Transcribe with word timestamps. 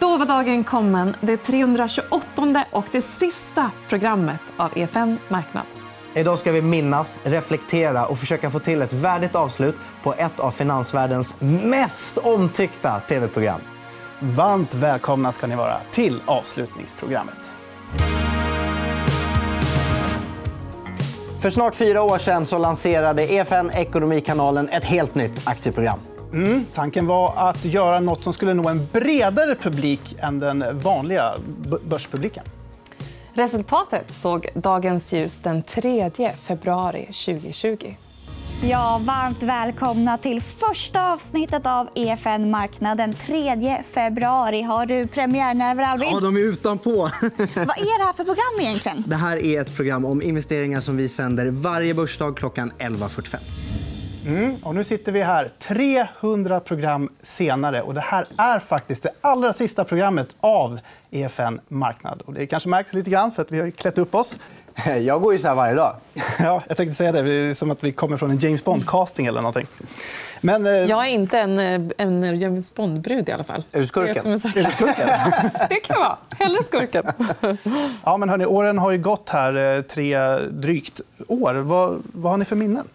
Då 0.00 0.16
var 0.18 0.26
dagen 0.26 0.64
kommen, 0.64 1.16
det 1.20 1.36
328 1.36 2.64
och 2.70 2.84
det 2.92 3.02
sista 3.02 3.70
programmet 3.88 4.40
av 4.56 4.78
EFN 4.78 5.18
Marknad. 5.28 5.64
Idag 6.14 6.38
ska 6.38 6.52
vi 6.52 6.62
minnas, 6.62 7.20
reflektera 7.24 8.06
och 8.06 8.18
försöka 8.18 8.50
få 8.50 8.58
till 8.58 8.82
ett 8.82 8.92
värdigt 8.92 9.34
avslut 9.34 9.74
på 10.02 10.14
ett 10.14 10.40
av 10.40 10.50
finansvärldens 10.50 11.40
mest 11.40 12.18
omtyckta 12.18 13.00
tv-program. 13.00 13.60
Varmt 14.18 14.74
välkomna 14.74 15.32
ska 15.32 15.46
ni 15.46 15.56
vara 15.56 15.80
till 15.92 16.20
avslutningsprogrammet. 16.26 17.52
För 21.42 21.50
snart 21.50 21.74
fyra 21.74 22.02
år 22.02 22.18
sedan 22.18 22.46
så 22.46 22.58
lanserade 22.58 23.32
EFN 23.32 23.70
Ekonomikanalen 23.70 24.68
ett 24.68 24.84
helt 24.84 25.14
nytt 25.14 25.48
aktieprogram. 25.48 25.98
Mm, 26.32 26.64
tanken 26.74 27.06
var 27.06 27.32
att 27.36 27.64
göra 27.64 28.00
nåt 28.00 28.20
som 28.20 28.32
skulle 28.32 28.54
nå 28.54 28.68
en 28.68 28.88
bredare 28.92 29.54
publik 29.54 30.16
än 30.18 30.38
den 30.38 30.64
vanliga 30.72 31.34
börspubliken. 31.88 32.44
Resultatet 33.34 34.14
såg 34.14 34.48
dagens 34.54 35.12
ljus 35.12 35.38
den 35.42 35.62
3 35.62 36.10
februari 36.42 37.06
2020. 37.06 37.94
Ja, 38.62 39.00
varmt 39.04 39.42
välkomna 39.42 40.18
till 40.18 40.42
första 40.42 41.12
avsnittet 41.12 41.66
av 41.66 41.88
EFN 41.94 42.50
Marknad 42.50 42.98
den 42.98 43.12
3 43.12 43.82
februari. 43.94 44.62
Har 44.62 44.86
du 44.86 45.06
premiärnerver, 45.06 45.84
Albin? 45.84 46.08
Ja, 46.12 46.20
de 46.20 46.36
är 46.36 46.40
utanpå. 46.40 46.90
Vad 47.54 47.78
är 47.78 47.98
det 47.98 48.04
här 48.04 48.12
för 48.12 48.24
program 48.24 48.60
egentligen? 48.60 49.04
Det 49.06 49.16
här 49.16 49.44
är 49.44 49.60
ett 49.60 49.76
program 49.76 50.04
om 50.04 50.22
investeringar 50.22 50.80
som 50.80 50.96
vi 50.96 51.08
sänder 51.08 51.50
varje 51.50 51.94
börsdag 51.94 52.36
klockan 52.36 52.72
11.45. 52.78 53.36
Mm, 54.26 54.56
och 54.62 54.74
nu 54.74 54.84
sitter 54.84 55.12
vi 55.12 55.22
här 55.22 55.48
300 55.58 56.60
program 56.60 57.08
senare. 57.22 57.82
Och 57.82 57.94
det 57.94 58.00
här 58.00 58.26
är 58.36 58.58
faktiskt 58.58 59.02
det 59.02 59.10
allra 59.20 59.52
sista 59.52 59.84
programmet 59.84 60.36
av 60.40 60.78
EFN 61.10 61.60
Marknad. 61.68 62.22
Och 62.24 62.32
det 62.32 62.46
kanske 62.46 62.68
märks 62.68 62.92
lite 62.92 63.10
grann, 63.10 63.32
för 63.32 63.42
att 63.42 63.52
vi 63.52 63.60
har 63.60 63.70
klätt 63.70 63.98
upp 63.98 64.14
oss. 64.14 64.38
Jag 65.00 65.20
går 65.20 65.32
ju 65.32 65.38
så 65.38 65.48
här 65.48 65.54
varje 65.54 65.74
dag. 65.74 65.96
Ja, 66.38 66.62
jag 66.68 66.76
tänkte 66.76 66.94
säga 66.94 67.12
det. 67.12 67.22
Det 67.22 67.32
är 67.32 67.54
som 67.54 67.70
att 67.70 67.84
vi 67.84 67.92
kommer 67.92 68.16
från 68.16 68.30
en 68.30 68.38
James 68.38 68.64
Bond-casting. 68.64 69.26
eller 69.26 69.40
någonting. 69.40 69.66
Men, 70.40 70.66
eh... 70.66 70.72
Jag 70.72 71.06
är 71.06 71.10
inte 71.10 71.38
en, 71.38 71.58
en 71.98 72.40
James 72.40 72.74
Bond-brud 72.74 73.28
i 73.28 73.32
alla 73.32 73.44
fall. 73.44 73.64
Är 73.72 73.78
du 73.78 73.86
skurken? 73.86 74.26
Är 74.26 74.64
du 74.64 74.70
skurken? 74.70 75.08
det 75.68 75.74
kan 75.80 75.98
vara. 75.98 76.16
Hellre 76.38 76.62
skurken. 76.62 77.04
ja, 78.04 78.16
men 78.16 78.28
hörni, 78.28 78.46
åren 78.46 78.78
har 78.78 78.90
ju 78.90 78.98
gått 78.98 79.28
här, 79.28 79.76
eh, 79.76 79.82
tre 79.82 80.38
drygt 80.38 81.00
år. 81.28 81.54
Vad, 81.54 82.02
vad 82.12 82.32
har 82.32 82.38
ni 82.38 82.44
för 82.44 82.56
minnen? 82.56 82.88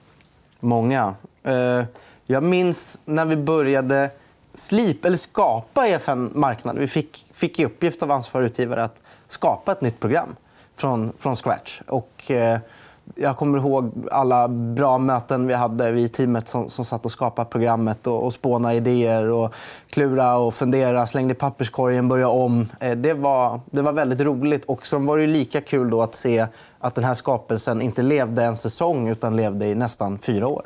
Många. 0.64 1.16
Eh, 1.44 1.84
jag 2.26 2.44
minns 2.44 3.00
när 3.06 3.26
vi 3.26 3.36
började 3.36 4.10
slip, 4.54 5.06
eller 5.06 5.18
skapa 5.18 5.88
EFN 5.88 6.32
Marknad. 6.36 6.78
Vi 6.78 6.88
fick, 6.88 7.26
fick 7.32 7.60
i 7.60 7.66
uppgift 7.66 8.04
av 8.04 8.12
ansvarig 8.12 8.46
utgivare 8.46 8.84
att 8.84 9.02
skapa 9.28 9.72
ett 9.72 9.82
nytt 9.82 10.00
program 10.00 10.36
från, 10.76 11.14
från 11.18 11.36
scratch. 11.36 11.82
Och, 11.88 12.32
eh, 12.32 12.60
jag 13.16 13.38
kommer 13.38 13.58
ihåg 13.58 13.92
alla 14.12 14.48
bra 14.48 14.98
möten 14.98 15.48
vi 15.48 15.54
hade, 15.54 15.92
vi 15.92 16.04
i 16.04 16.08
teamet 16.08 16.48
som, 16.48 16.70
som 16.70 16.86
satt 16.86 17.06
och 17.06 17.12
skapade 17.12 17.50
programmet 17.50 18.08
och, 18.08 18.26
och 18.26 18.34
spånade 18.34 18.76
idéer 18.76 19.30
och 19.30 19.54
klura 19.90 20.38
och 20.38 20.54
fundera, 20.54 21.08
slängde 21.08 21.32
i 21.32 21.36
papperskorgen, 21.36 22.08
började 22.08 22.32
om. 22.32 22.70
Eh, 22.80 22.98
det, 22.98 23.14
var, 23.14 23.60
det 23.66 23.82
var 23.82 23.92
väldigt 23.92 24.22
roligt. 24.22 24.66
Och 24.66 24.88
så 24.88 24.98
var 24.98 25.18
det 25.18 25.28
lika 25.28 25.62
kul 25.62 25.90
då 25.90 26.02
att 26.02 26.16
se 26.16 26.48
att 26.80 26.96
den 26.96 27.04
här 27.04 27.14
skapelsen 27.14 27.82
inte 27.82 28.02
levde 28.02 28.44
en 28.44 28.58
säsong 28.58 29.08
utan 29.10 29.36
levde 29.36 29.66
i 29.66 29.76
nästan 29.76 30.20
fyra 30.20 30.48
år. 30.48 30.66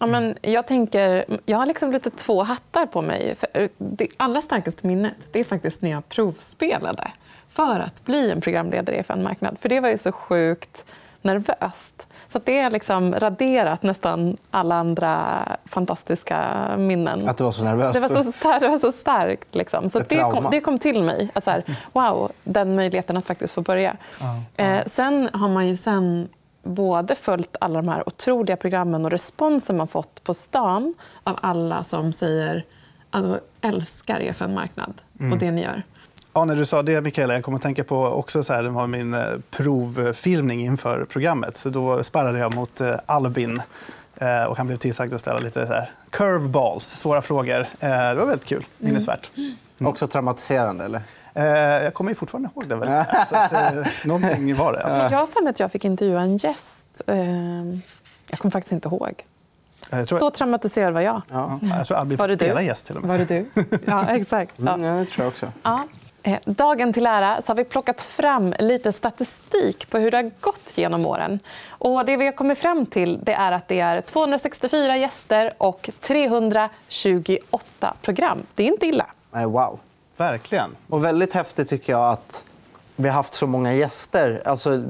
Ja, 0.00 0.06
men 0.06 0.36
jag, 0.42 0.66
tänker, 0.66 1.24
jag 1.46 1.58
har 1.58 1.66
liksom 1.66 1.92
lite 1.92 2.10
två 2.10 2.42
hattar 2.42 2.86
på 2.86 3.02
mig. 3.02 3.34
För 3.38 3.68
det 3.78 4.08
allra 4.16 4.40
starkaste 4.40 4.86
minnet 4.86 5.14
det 5.32 5.40
är 5.40 5.44
faktiskt 5.44 5.82
när 5.82 5.90
jag 5.90 6.08
provspelade 6.08 7.10
för 7.48 7.80
att 7.80 8.04
bli 8.04 8.30
en 8.30 8.40
programledare 8.40 8.96
i 8.96 8.98
FN 8.98 9.22
Marknad. 9.22 9.56
För 9.60 9.68
Det 9.68 9.80
var 9.80 9.88
ju 9.88 9.98
så 9.98 10.12
sjukt 10.12 10.84
nervöst. 11.22 12.06
Så 12.32 12.40
det 12.44 12.60
har 12.60 12.70
liksom 12.70 13.14
raderat 13.14 13.82
nästan 13.82 14.36
alla 14.50 14.74
andra 14.74 15.42
fantastiska 15.64 16.44
minnen. 16.78 17.28
Att 17.28 17.36
det 17.36 17.44
var 17.44 17.52
så 17.52 17.64
nervöst? 17.64 17.94
Det 17.94 18.00
var 18.08 18.22
så, 18.22 18.32
starkt. 18.32 18.60
Det 18.60 18.68
var 18.68 18.78
så 18.78 18.92
starkt 18.92 19.54
liksom. 19.54 19.90
så 19.90 19.98
det, 19.98 20.18
kom, 20.18 20.48
det 20.50 20.60
kom 20.60 20.78
till 20.78 21.02
mig. 21.02 21.30
Att 21.34 21.44
så 21.44 21.50
här, 21.50 21.64
wow, 21.92 22.32
den 22.44 22.74
möjligheten 22.74 23.16
att 23.16 23.26
faktiskt 23.26 23.54
få 23.54 23.60
börja. 23.60 23.96
Ja, 24.20 24.64
Eh, 24.64 24.84
sen 24.86 25.28
har 25.32 25.48
man 25.48 25.68
ju 25.68 25.76
sen 25.76 26.28
både 26.62 27.14
följt 27.14 27.56
alla 27.60 27.82
de 27.82 27.88
här 27.88 28.08
otroliga 28.08 28.56
programmen 28.56 29.04
och 29.04 29.10
responsen 29.10 29.76
man 29.76 29.88
fått 29.88 30.24
på 30.24 30.34
stan 30.34 30.94
av 31.24 31.38
alla 31.42 31.84
som 31.84 32.12
säger 32.12 32.64
alltså, 33.10 33.40
älskar 33.60 34.20
EFN 34.20 34.54
Marknad 34.54 34.94
och 35.14 35.20
mm. 35.20 35.38
det 35.38 35.50
ni 35.50 35.62
gör. 35.62 35.82
Ja, 36.32 36.44
när 36.44 36.56
du 36.56 36.66
sa 36.66 36.82
det, 36.82 37.00
Mikaela, 37.00 37.34
jag 37.34 37.44
kommer 37.44 37.56
att 37.56 37.62
tänka 37.62 37.84
på 37.84 38.04
också 38.04 38.42
så 38.42 38.52
här, 38.52 38.62
det 38.62 38.70
var 38.70 38.86
min 38.86 39.14
eh, 39.14 39.24
provfilmning 39.50 40.60
inför 40.60 41.04
programmet. 41.04 41.56
Så 41.56 41.68
då 41.68 42.02
sparrade 42.02 42.38
jag 42.38 42.54
mot 42.54 42.80
eh, 42.80 42.94
Albin. 43.06 43.62
Eh, 44.16 44.44
och 44.44 44.56
han 44.56 44.66
blev 44.66 44.76
tillsagd 44.76 45.14
att 45.14 45.20
ställa 45.20 45.38
lite 45.38 45.66
så 45.66 45.72
här 45.72 45.90
curveballs, 46.10 46.84
svåra 46.84 47.22
frågor. 47.22 47.66
Det 47.80 48.14
var 48.14 48.26
väldigt 48.26 48.44
kul. 48.44 48.64
Minnesvärt. 48.78 49.30
Mm. 49.36 49.90
Också 49.90 50.06
traumatiserande? 50.06 50.84
Eller? 50.84 51.00
Jag 51.34 51.94
kommer 51.94 52.14
fortfarande 52.14 52.48
ihåg 52.54 52.68
det. 52.68 52.74
Väl. 52.74 53.04
Så 53.26 53.36
att, 53.36 53.52
någonting 54.04 54.54
var 54.54 54.72
det. 54.72 55.08
Jag 55.10 55.18
har 55.18 55.26
för 55.26 55.42
mig 55.42 55.50
att 55.50 55.60
jag 55.60 55.72
fick 55.72 55.84
intervjua 55.84 56.20
en 56.20 56.36
gäst. 56.36 57.02
Jag 58.30 58.38
kommer 58.38 58.50
faktiskt 58.50 58.72
inte 58.72 58.88
ihåg. 58.88 59.24
Tror... 59.90 60.18
Så 60.18 60.30
traumatiserad 60.30 60.94
var 60.94 61.00
jag. 61.00 61.22
Ja. 61.30 61.58
Jag 61.62 61.86
tror 61.86 61.96
Albin 61.96 62.18
fick 62.18 62.32
spela 62.32 62.62
gäst. 62.62 62.86
Till 62.86 62.96
och 62.96 63.02
med. 63.02 63.10
Var 63.10 63.26
det 63.26 63.34
du? 63.34 63.46
Ja, 63.86 64.08
exakt. 64.08 64.52
Ja. 64.56 64.74
Mm, 64.74 64.96
det 64.98 65.04
tror 65.04 65.24
jag 65.24 65.28
också. 65.28 65.46
Ja. 65.62 65.84
Eh, 66.22 66.38
dagen 66.44 66.92
till 66.92 67.06
ära 67.06 67.42
så 67.42 67.50
har 67.50 67.56
vi 67.56 67.64
plockat 67.64 68.02
fram 68.02 68.54
lite 68.58 68.92
statistik 68.92 69.90
på 69.90 69.98
hur 69.98 70.10
det 70.10 70.16
har 70.16 70.30
gått 70.40 70.72
genom 70.74 71.06
åren. 71.06 71.38
Och 71.68 72.04
det 72.04 72.16
vi 72.16 72.24
har 72.24 72.32
kommit 72.32 72.58
fram 72.58 72.86
till 72.86 73.20
det 73.22 73.32
är 73.32 73.52
att 73.52 73.68
det 73.68 73.80
är 73.80 74.00
264 74.00 74.96
gäster 74.96 75.52
och 75.58 75.90
328 76.00 77.94
program. 78.02 78.42
Det 78.54 78.62
är 78.62 78.66
inte 78.66 78.86
illa. 78.86 79.06
Wow. 79.30 79.78
Verkligen. 80.20 80.76
Och 80.88 81.04
väldigt 81.04 81.32
häftigt 81.32 81.68
tycker 81.68 81.92
jag 81.92 82.12
att 82.12 82.44
vi 82.96 83.08
har 83.08 83.14
haft 83.14 83.34
så 83.34 83.46
många 83.46 83.74
gäster. 83.74 84.42
Alltså, 84.44 84.84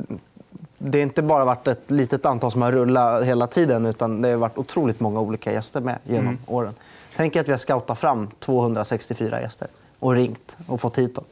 det 0.78 0.98
har 0.98 1.02
inte 1.02 1.22
bara 1.22 1.44
varit 1.44 1.68
ett 1.68 1.90
litet 1.90 2.26
antal 2.26 2.50
som 2.50 2.62
har 2.62 2.72
rullat 2.72 3.24
hela 3.24 3.46
tiden. 3.46 3.86
utan 3.86 4.22
Det 4.22 4.28
har 4.28 4.36
varit 4.36 4.58
otroligt 4.58 5.00
många 5.00 5.20
olika 5.20 5.52
gäster 5.52 5.80
med 5.80 5.98
genom 6.04 6.26
mm. 6.26 6.38
åren. 6.46 6.74
Tänk 7.16 7.36
att 7.36 7.48
vi 7.48 7.52
har 7.52 7.58
scoutat 7.58 7.98
fram 7.98 8.30
264 8.38 9.40
gäster 9.40 9.68
och 9.98 10.12
ringt 10.12 10.56
och 10.66 10.80
fått 10.80 10.98
hit 10.98 11.14
dem. 11.14 11.24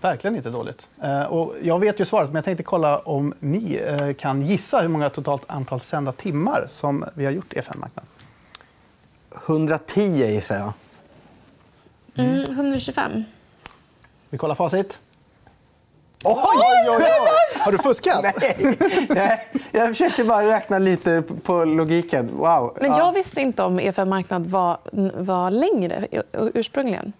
Verkligen 0.00 0.36
inte 0.36 0.50
dåligt. 0.50 0.88
Eh, 1.02 1.22
och 1.22 1.54
jag 1.62 1.78
vet 1.78 2.00
ju 2.00 2.04
svaret, 2.04 2.28
men 2.28 2.34
jag 2.34 2.44
tänkte 2.44 2.62
kolla 2.62 2.98
om 2.98 3.34
ni 3.40 3.80
eh, 3.86 4.12
kan 4.12 4.42
gissa 4.42 4.80
hur 4.80 4.88
många 4.88 5.10
totalt 5.10 5.42
antal 5.46 5.80
sända 5.80 6.12
timmar 6.12 6.66
som 6.68 7.04
vi 7.14 7.24
har 7.24 7.32
gjort 7.32 7.52
i 7.52 7.58
FN-marknaden. 7.58 8.08
110 9.46 10.00
gissar 10.00 10.58
jag. 10.58 10.72
Mm, 12.14 12.42
125. 12.50 13.24
Vi 14.30 14.38
kollar 14.38 14.54
facit. 14.54 15.00
Oj, 16.24 16.34
oj, 16.44 16.90
oj, 16.90 17.02
Har 17.58 17.72
du 17.72 17.78
fuskat? 17.78 18.24
Nej. 19.08 19.48
Jag 19.72 19.88
försökte 19.88 20.24
bara 20.24 20.42
räkna 20.56 20.78
lite 20.78 21.22
på 21.42 21.64
logiken. 21.64 22.30
Wow. 22.36 22.76
Men 22.80 22.90
jag 22.96 23.12
visste 23.12 23.40
inte 23.40 23.62
om 23.62 23.80
EFN 23.80 24.08
Marknad 24.08 24.46
var, 24.46 24.78
var 25.14 25.50
längre 25.50 26.06
ursprungligen. 26.32 27.12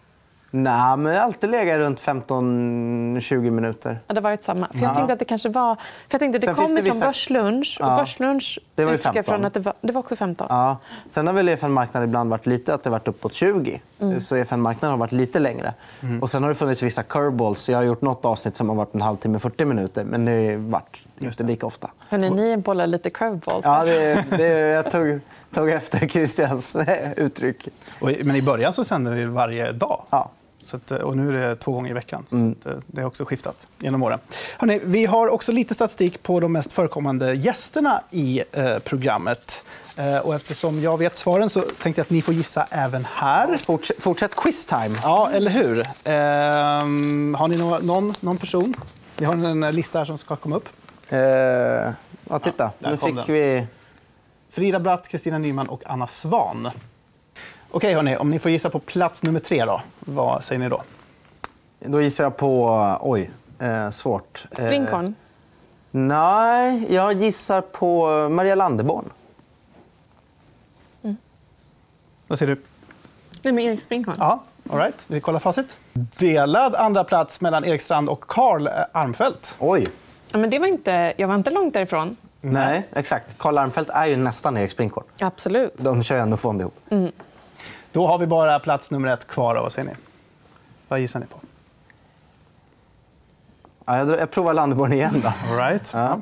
Nej, 0.53 0.97
men 0.97 1.05
det 1.05 1.19
har 1.19 1.27
alltid 1.27 1.51
legat 1.51 1.79
runt 1.79 2.01
15-20 2.01 3.51
minuter. 3.51 3.99
Ja, 4.07 4.15
det 4.15 4.21
har 4.21 4.23
varit 4.23 4.45
samma. 4.45 4.69
För 4.73 4.83
jag 4.83 4.95
tänkte 4.95 5.13
att 5.13 5.19
det 5.19 5.25
kanske 5.25 5.49
var... 5.49 5.75
För 5.75 5.83
jag 6.11 6.21
tänkte 6.21 6.37
att 6.37 6.57
det 6.57 6.63
kommer 6.63 6.83
vissa... 6.83 6.99
från 6.99 7.09
Börslunch. 7.09 7.79
Och 7.81 7.87
Börslunch 7.87 8.59
det 8.75 8.85
var, 8.85 8.97
15. 8.97 9.25
Från 9.25 9.45
att 9.45 9.55
det, 9.55 9.61
var... 9.61 9.75
det 9.81 9.93
var 9.93 10.01
också 10.01 10.17
15. 10.17 10.47
Ja. 10.51 10.77
Sen 11.09 11.27
har 11.27 11.35
väl 11.35 11.49
EFN-marknaden 11.49 12.09
ibland 12.09 12.31
varit 12.31 12.47
lite 12.47 12.75
att 12.75 12.83
det 12.83 12.91
varit 12.91 13.09
uppåt 13.09 13.35
20. 13.35 13.81
Mm. 14.01 14.21
Så 14.21 14.37
EFN-marknaden 14.37 14.91
har 14.91 14.97
varit 14.99 15.13
lite 15.13 15.39
längre. 15.39 15.75
Mm. 16.03 16.23
Och 16.23 16.31
sen 16.31 16.43
har 16.43 16.49
det 16.49 16.55
funnits 16.55 16.83
vissa 16.83 17.03
curveballs. 17.03 17.69
Jag 17.69 17.79
har 17.79 17.85
gjort 17.85 18.03
nåt 18.03 18.25
avsnitt 18.25 18.57
som 18.57 18.69
har 18.69 18.77
varit 18.77 18.95
en 18.95 19.03
halvtimme, 19.03 19.39
40 19.39 19.65
minuter. 19.65 20.05
Men 20.05 20.25
det 20.25 20.53
har 20.53 20.71
varit 20.71 21.03
inte 21.19 21.45
lika 21.45 21.67
ofta. 21.67 21.91
Hörrni, 22.09 22.31
ni 22.31 22.57
bollar 22.57 22.87
lite 22.87 23.11
curveballs. 23.11 23.65
Ja, 23.65 23.85
det, 23.85 24.25
det, 24.37 24.49
jag 24.49 24.91
tog, 24.91 25.21
tog 25.55 25.71
efter 25.71 26.09
Christians 26.09 26.77
uttryck. 27.17 27.69
Men 28.01 28.37
I 28.37 28.43
början 28.43 28.73
så 28.73 28.85
sände 28.85 29.11
vi 29.11 29.25
varje 29.25 29.73
dag. 29.73 30.03
Ja. 30.11 30.31
Att, 30.75 30.91
och 30.91 31.17
nu 31.17 31.29
är 31.29 31.49
det 31.49 31.57
två 31.57 31.73
gånger 31.73 31.91
i 31.91 31.95
veckan. 31.95 32.27
Mm. 32.33 32.53
Att, 32.61 32.67
eh, 32.67 32.73
det 32.87 33.01
har 33.01 33.09
också 33.09 33.25
skiftat 33.25 33.67
genom 33.79 34.03
åren. 34.03 34.19
Hörrni, 34.59 34.81
vi 34.85 35.07
har 35.07 35.29
också 35.29 35.53
lite 35.53 35.75
statistik 35.75 36.23
på 36.23 36.41
de 36.41 36.53
mest 36.53 36.73
förekommande 36.73 37.35
gästerna 37.35 38.03
i 38.11 38.43
eh, 38.53 38.79
programmet. 38.79 39.65
Eh, 39.97 40.19
och 40.19 40.35
eftersom 40.35 40.81
jag 40.81 40.99
vet 40.99 41.17
svaren 41.17 41.51
så 41.51 41.61
tänkte 41.61 42.01
jag 42.01 42.05
att 42.05 42.11
ni 42.11 42.23
får 42.23 42.35
gissa 42.35 42.67
även 42.71 43.05
här. 43.05 43.59
Fortsätt, 43.59 44.03
fortsätt 44.03 44.37
quiz-time. 44.37 44.99
Ja, 45.03 45.31
eller 45.33 45.51
hur? 45.51 45.81
Eh, 45.81 46.13
har 47.39 47.49
ni 47.49 47.57
någon, 47.57 48.15
någon 48.21 48.39
person? 48.39 48.75
Vi 49.17 49.25
har 49.25 49.35
en 49.35 49.61
lista 49.61 49.99
här 49.99 50.05
som 50.05 50.19
ska 50.19 50.37
komma 50.37 50.57
upp. 50.57 50.69
Eh, 51.09 51.19
ja, 51.19 52.39
titta. 52.43 52.71
Ja, 52.79 52.91
nu 52.91 52.97
fick 52.97 53.15
den. 53.15 53.25
vi... 53.27 53.67
Frida 54.51 54.81
Bratt, 54.81 55.09
Kristina 55.09 55.39
Nyman 55.39 55.69
och 55.69 55.83
Anna 55.87 56.07
Svan. 56.07 56.71
Okej, 57.73 57.95
hörni, 57.95 58.17
om 58.17 58.31
ni 58.31 58.39
får 58.39 58.51
gissa 58.51 58.71
på 58.71 58.79
plats 58.79 59.23
nummer 59.23 59.41
tre. 59.41 59.65
Då. 59.65 59.83
Vad 60.01 60.45
säger 60.45 60.59
ni 60.59 60.69
då? 60.69 60.83
Då 61.81 62.01
gissar 62.03 62.25
jag 62.25 62.37
på... 62.37 62.99
Oj, 63.01 63.31
eh, 63.59 63.91
svårt. 63.91 64.47
Eh, 64.51 64.57
Springhorn? 64.57 65.15
nej, 65.91 66.87
jag 66.95 67.13
gissar 67.13 67.61
på 67.61 68.09
Maria 68.29 68.55
Landeborn. 68.55 69.11
Vad 72.27 72.39
säger 72.39 72.55
du? 72.55 72.63
Nej, 73.43 73.53
men 73.53 73.65
Erik 73.65 73.81
Springhorn. 73.81 74.17
Ja, 74.19 74.43
all 74.71 74.79
right. 74.79 75.05
Vi 75.07 75.21
kollar 75.21 75.39
facit. 75.39 75.79
Delad 75.93 76.75
andra 76.75 77.05
plats 77.05 77.41
mellan 77.41 77.65
Erik 77.65 77.81
Strand 77.83 78.09
och 78.09 78.21
Karl 78.21 78.69
Armfelt. 78.93 79.57
Oj. 79.59 79.89
Ja, 80.33 80.39
men 80.39 80.51
det 80.51 80.59
var 80.59 80.67
inte, 80.67 81.13
jag 81.17 81.29
var 81.29 81.35
inte 81.35 81.51
långt 81.51 81.75
därifrån. 81.75 82.17
Nej, 82.41 82.89
exakt. 82.93 83.39
Karl 83.39 83.59
Armfelt 83.59 83.91
är 83.91 84.07
ju 84.07 84.17
nästan 84.17 84.57
Erik 84.57 84.71
Sprinchorn. 84.71 85.05
Absolut. 85.21 85.75
De 85.77 86.03
kör 86.03 86.17
ju 86.17 86.23
ändå 86.23 86.37
Fond 86.37 86.61
ihop. 86.61 86.75
Då 87.93 88.07
har 88.07 88.19
vi 88.19 88.27
bara 88.27 88.59
plats 88.59 88.91
nummer 88.91 89.09
ett 89.09 89.27
kvar. 89.27 89.55
Vad 89.55 89.73
säger 89.73 89.89
ni? 89.89 89.95
Vad 90.89 91.01
gissar 91.01 91.21
ni 91.21 91.27
på? 91.27 91.37
Ja, 93.85 93.99
jag, 93.99 94.31
provar 94.31 94.55
Landeborn 94.55 94.93
igen. 94.93 95.21
Då. 95.23 95.33
All 95.51 95.57
right. 95.57 95.91
Ja. 95.95 96.21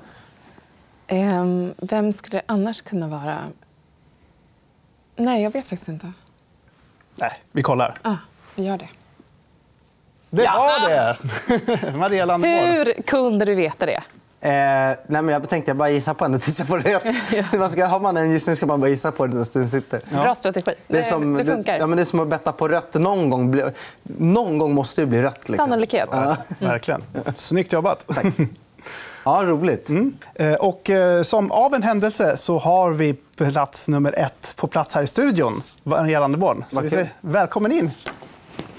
Ehm, 1.06 1.74
vem 1.76 2.12
skulle 2.12 2.38
det 2.38 2.42
annars 2.46 2.80
kunna 2.80 3.06
vara? 3.06 3.38
Nej, 5.16 5.42
jag 5.42 5.50
vet 5.50 5.66
faktiskt 5.66 5.88
inte. 5.88 6.12
Nej, 7.14 7.32
vi 7.52 7.62
kollar. 7.62 7.98
Ah, 8.02 8.16
vi 8.54 8.66
gör 8.66 8.78
det. 8.78 8.88
Det 10.30 10.44
var 10.46 10.88
det! 10.88 11.16
Maria 11.96 12.24
Landeborn. 12.24 12.72
Hur 12.72 13.02
kunde 13.02 13.44
du 13.44 13.54
veta 13.54 13.86
det? 13.86 14.02
Eh, 14.40 14.50
nej, 14.50 14.96
men 15.06 15.28
jag 15.28 15.48
tänkte 15.48 15.70
jag 15.70 15.76
bara 15.76 15.90
gissa 15.90 16.14
på 16.14 16.24
henne 16.24 16.38
tills 16.38 16.58
jag 16.58 16.68
får 16.68 16.78
rätt. 16.78 17.52
man 17.58 17.70
ska, 17.70 17.86
har 17.86 18.00
man 18.00 18.16
en 18.16 18.30
gissning 18.30 18.56
ska 18.56 18.66
man 18.66 18.80
bara 18.80 18.90
gissa 18.90 19.12
på 19.12 19.26
den 19.26 19.32
tills 19.36 19.50
den 19.50 19.68
sitter. 19.68 20.00
Bra 20.10 20.34
strategi. 20.34 20.74
Det 20.86 20.98
är, 20.98 21.02
som, 21.02 21.34
det 21.34 21.44
funkar. 21.44 21.72
Det, 21.72 21.78
ja, 21.78 21.86
men 21.86 21.96
det 21.96 22.02
är 22.02 22.04
som 22.04 22.20
att 22.20 22.28
betta 22.28 22.52
på 22.52 22.68
rött. 22.68 22.94
Någon 22.94 23.30
gång, 23.30 23.50
bli, 23.50 23.64
någon 24.02 24.58
gång 24.58 24.74
måste 24.74 25.00
det 25.00 25.06
bli 25.06 25.22
rött. 25.22 25.48
Liksom. 25.48 25.56
Sannolikhet. 25.56 26.08
Ja. 26.12 26.36
Verkligen. 26.58 27.02
Snyggt 27.36 27.72
jobbat. 27.72 28.06
ja, 29.24 29.42
roligt. 29.44 29.88
Eh, 30.34 30.52
Och 30.54 30.90
eh, 30.90 31.22
som 31.22 31.52
av 31.52 31.74
en 31.74 31.82
händelse 31.82 32.36
så 32.36 32.58
har 32.58 32.90
vi 32.90 33.14
plats 33.36 33.88
nummer 33.88 34.18
ett 34.18 34.54
på 34.56 34.66
plats 34.66 34.94
här 34.94 35.02
i 35.02 35.06
studion. 35.06 35.62
Maria 35.82 36.20
Landeborn. 36.20 36.64
Så 36.68 36.80
vi 36.80 36.88
säger 36.90 37.12
välkommen 37.20 37.72
in. 37.72 37.90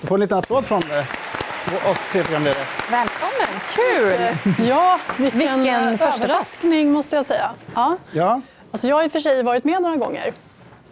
Du 0.02 0.08
får 0.08 0.16
en 0.16 0.22
liten 0.22 0.38
applåd 0.38 0.66
från 0.66 0.82
eh, 0.92 1.92
oss 1.92 2.00
tre 2.12 2.24
programledare. 2.24 2.59
Välkommen! 2.92 3.60
Kul! 3.76 4.38
Ja, 4.68 5.00
vilken, 5.18 5.40
Vilken 5.40 5.98
första 5.98 6.24
överraskning 6.24 6.92
måste 6.92 7.16
jag 7.16 7.26
säga. 7.26 7.52
Ja. 7.76 7.98
Ja. 8.12 8.42
Alltså, 8.72 8.88
jag 8.88 8.96
har 8.96 9.04
i 9.04 9.08
och 9.08 9.12
för 9.12 9.20
sig 9.20 9.44
varit 9.44 9.64
med 9.64 9.82
några 9.82 9.96
gånger. 9.96 10.28
Eh, 10.28 10.32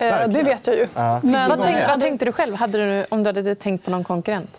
Verkligen. 0.08 0.34
det 0.34 0.44
vet 0.50 0.68
jag 0.68 0.76
ju. 0.76 0.88
Men, 1.24 1.50
Vad, 1.50 1.60
tänk, 1.64 1.78
eh, 1.80 1.88
vad 1.90 2.02
tänkte 2.02 2.26
du 2.26 2.32
själv 2.32 2.56
hade 2.56 2.78
du, 2.78 3.06
om 3.10 3.24
du 3.24 3.28
hade 3.28 3.56
tänkt 3.56 3.86
på 3.86 3.92
någon 3.92 4.04
konkurrent? 4.04 4.50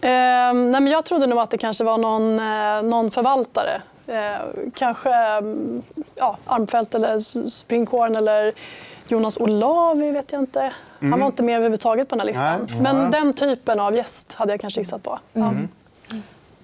eh, 0.00 0.08
nej, 0.10 0.52
men 0.54 0.86
jag 0.86 1.04
trodde 1.04 1.26
nog 1.26 1.38
att 1.38 1.50
det 1.50 1.58
kanske 1.58 1.84
var 1.84 1.98
någon, 1.98 2.38
eh, 2.38 2.82
någon 2.90 3.10
förvaltare. 3.10 3.82
Eh, 4.06 4.40
kanske 4.74 5.14
mm, 5.14 5.82
ja, 6.14 6.36
Armfelt 6.46 6.94
eller 6.94 7.16
S- 7.16 7.54
Springhorn 7.56 8.16
eller 8.16 8.52
Jonas 9.08 9.36
Olavi 9.36 10.10
vet 10.10 10.32
jag 10.32 10.40
inte. 10.42 10.72
Han 11.00 11.20
var 11.20 11.26
inte 11.26 11.42
med 11.42 11.54
överhuvudtaget 11.56 12.08
på 12.08 12.14
den 12.14 12.20
här 12.20 12.26
listan. 12.26 12.66
Nej. 12.70 12.80
Men 12.82 13.10
den 13.10 13.32
typen 13.32 13.80
av 13.80 13.96
gäst 13.96 14.34
hade 14.34 14.52
jag 14.52 14.60
kanske 14.60 14.80
gissat 14.80 15.02
på. 15.02 15.18
Ja. 15.32 15.52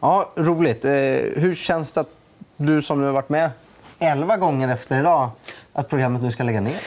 Ja, 0.00 0.31
roligt. 0.37 0.85
Eh, 0.85 0.91
hur 1.37 1.55
känns 1.55 1.93
det 1.93 2.00
att 2.00 2.11
du 2.56 2.83
som 2.83 3.00
nu 3.00 3.06
har 3.06 3.12
varit 3.12 3.29
med 3.29 3.50
elva 3.99 4.37
gånger 4.37 4.69
efter 4.69 4.99
idag 5.00 5.31
att 5.73 5.89
programmet 5.89 6.23
nu 6.23 6.33
ska 6.33 6.43
lägga 6.43 6.61
ner? 6.61 6.81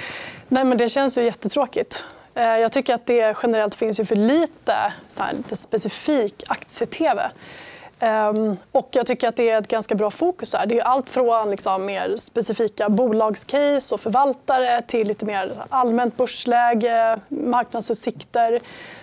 Nej, 0.47 0.63
men 0.63 0.77
det 0.77 0.89
känns 0.89 1.17
ju 1.17 1.23
jättetråkigt. 1.23 2.05
Eh, 2.35 2.43
jag 2.43 2.71
tycker 2.71 2.93
att 2.93 3.05
det 3.05 3.37
generellt 3.43 3.75
finns 3.75 3.99
ju 3.99 4.05
för 4.05 4.15
lite, 4.15 4.93
så 5.09 5.23
här, 5.23 5.33
lite 5.33 5.57
specifik 5.57 6.43
aktie-tv. 6.47 7.31
Ehm, 7.99 8.57
och 8.71 8.89
jag 8.91 9.07
tycker 9.07 9.27
att 9.27 9.35
det 9.35 9.49
är 9.49 9.57
ett 9.57 9.67
ganska 9.67 9.95
bra 9.95 10.11
fokus. 10.11 10.53
Här. 10.53 10.65
Det 10.65 10.79
är 10.79 10.83
allt 10.83 11.09
från 11.09 11.51
liksom 11.51 11.85
mer 11.85 12.15
specifika 12.17 12.89
bolagscase 12.89 13.95
och 13.95 14.01
förvaltare 14.01 14.81
till 14.81 15.07
lite 15.07 15.25
mer 15.25 15.53
allmänt 15.69 16.17
börsläge, 16.17 17.19
marknadsutsikter. 17.29 18.59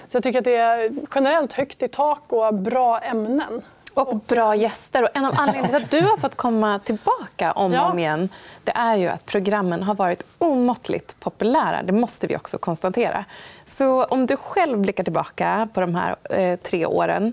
Så 0.07 0.17
jag 0.17 0.23
tycker 0.23 0.39
att 0.39 0.45
det 0.45 0.57
är 0.57 0.91
generellt 1.15 1.53
högt 1.53 1.83
i 1.83 1.89
tak 1.89 2.23
och 2.29 2.55
bra 2.55 2.99
ämnen. 2.99 3.63
Och 3.99 4.17
bra 4.17 4.55
gäster. 4.55 5.03
Och 5.03 5.09
en 5.15 5.25
av 5.25 5.35
anledningarna 5.37 5.79
till 5.79 5.85
att 5.85 5.91
du 5.91 6.01
har 6.11 6.17
fått 6.17 6.35
komma 6.35 6.79
tillbaka 6.79 7.53
om 7.53 7.75
och 7.75 7.91
om 7.91 7.99
igen 7.99 8.29
det 8.65 8.73
är 8.75 8.97
ju 8.97 9.09
att 9.09 9.27
programmen 9.27 9.83
har 9.83 9.95
varit 9.95 10.23
omåttligt 10.39 11.21
populära. 11.21 11.83
Det 11.83 11.93
måste 11.93 12.27
vi 12.27 12.37
också 12.37 12.59
konstatera. 12.59 13.25
Så 13.67 14.05
om 14.05 14.27
du 14.27 14.37
själv 14.37 14.79
blickar 14.79 15.05
tillbaka 15.05 15.69
på 15.75 15.81
de 15.81 15.95
här 15.95 16.17
eh, 16.31 16.59
tre 16.59 16.87
åren 16.87 17.33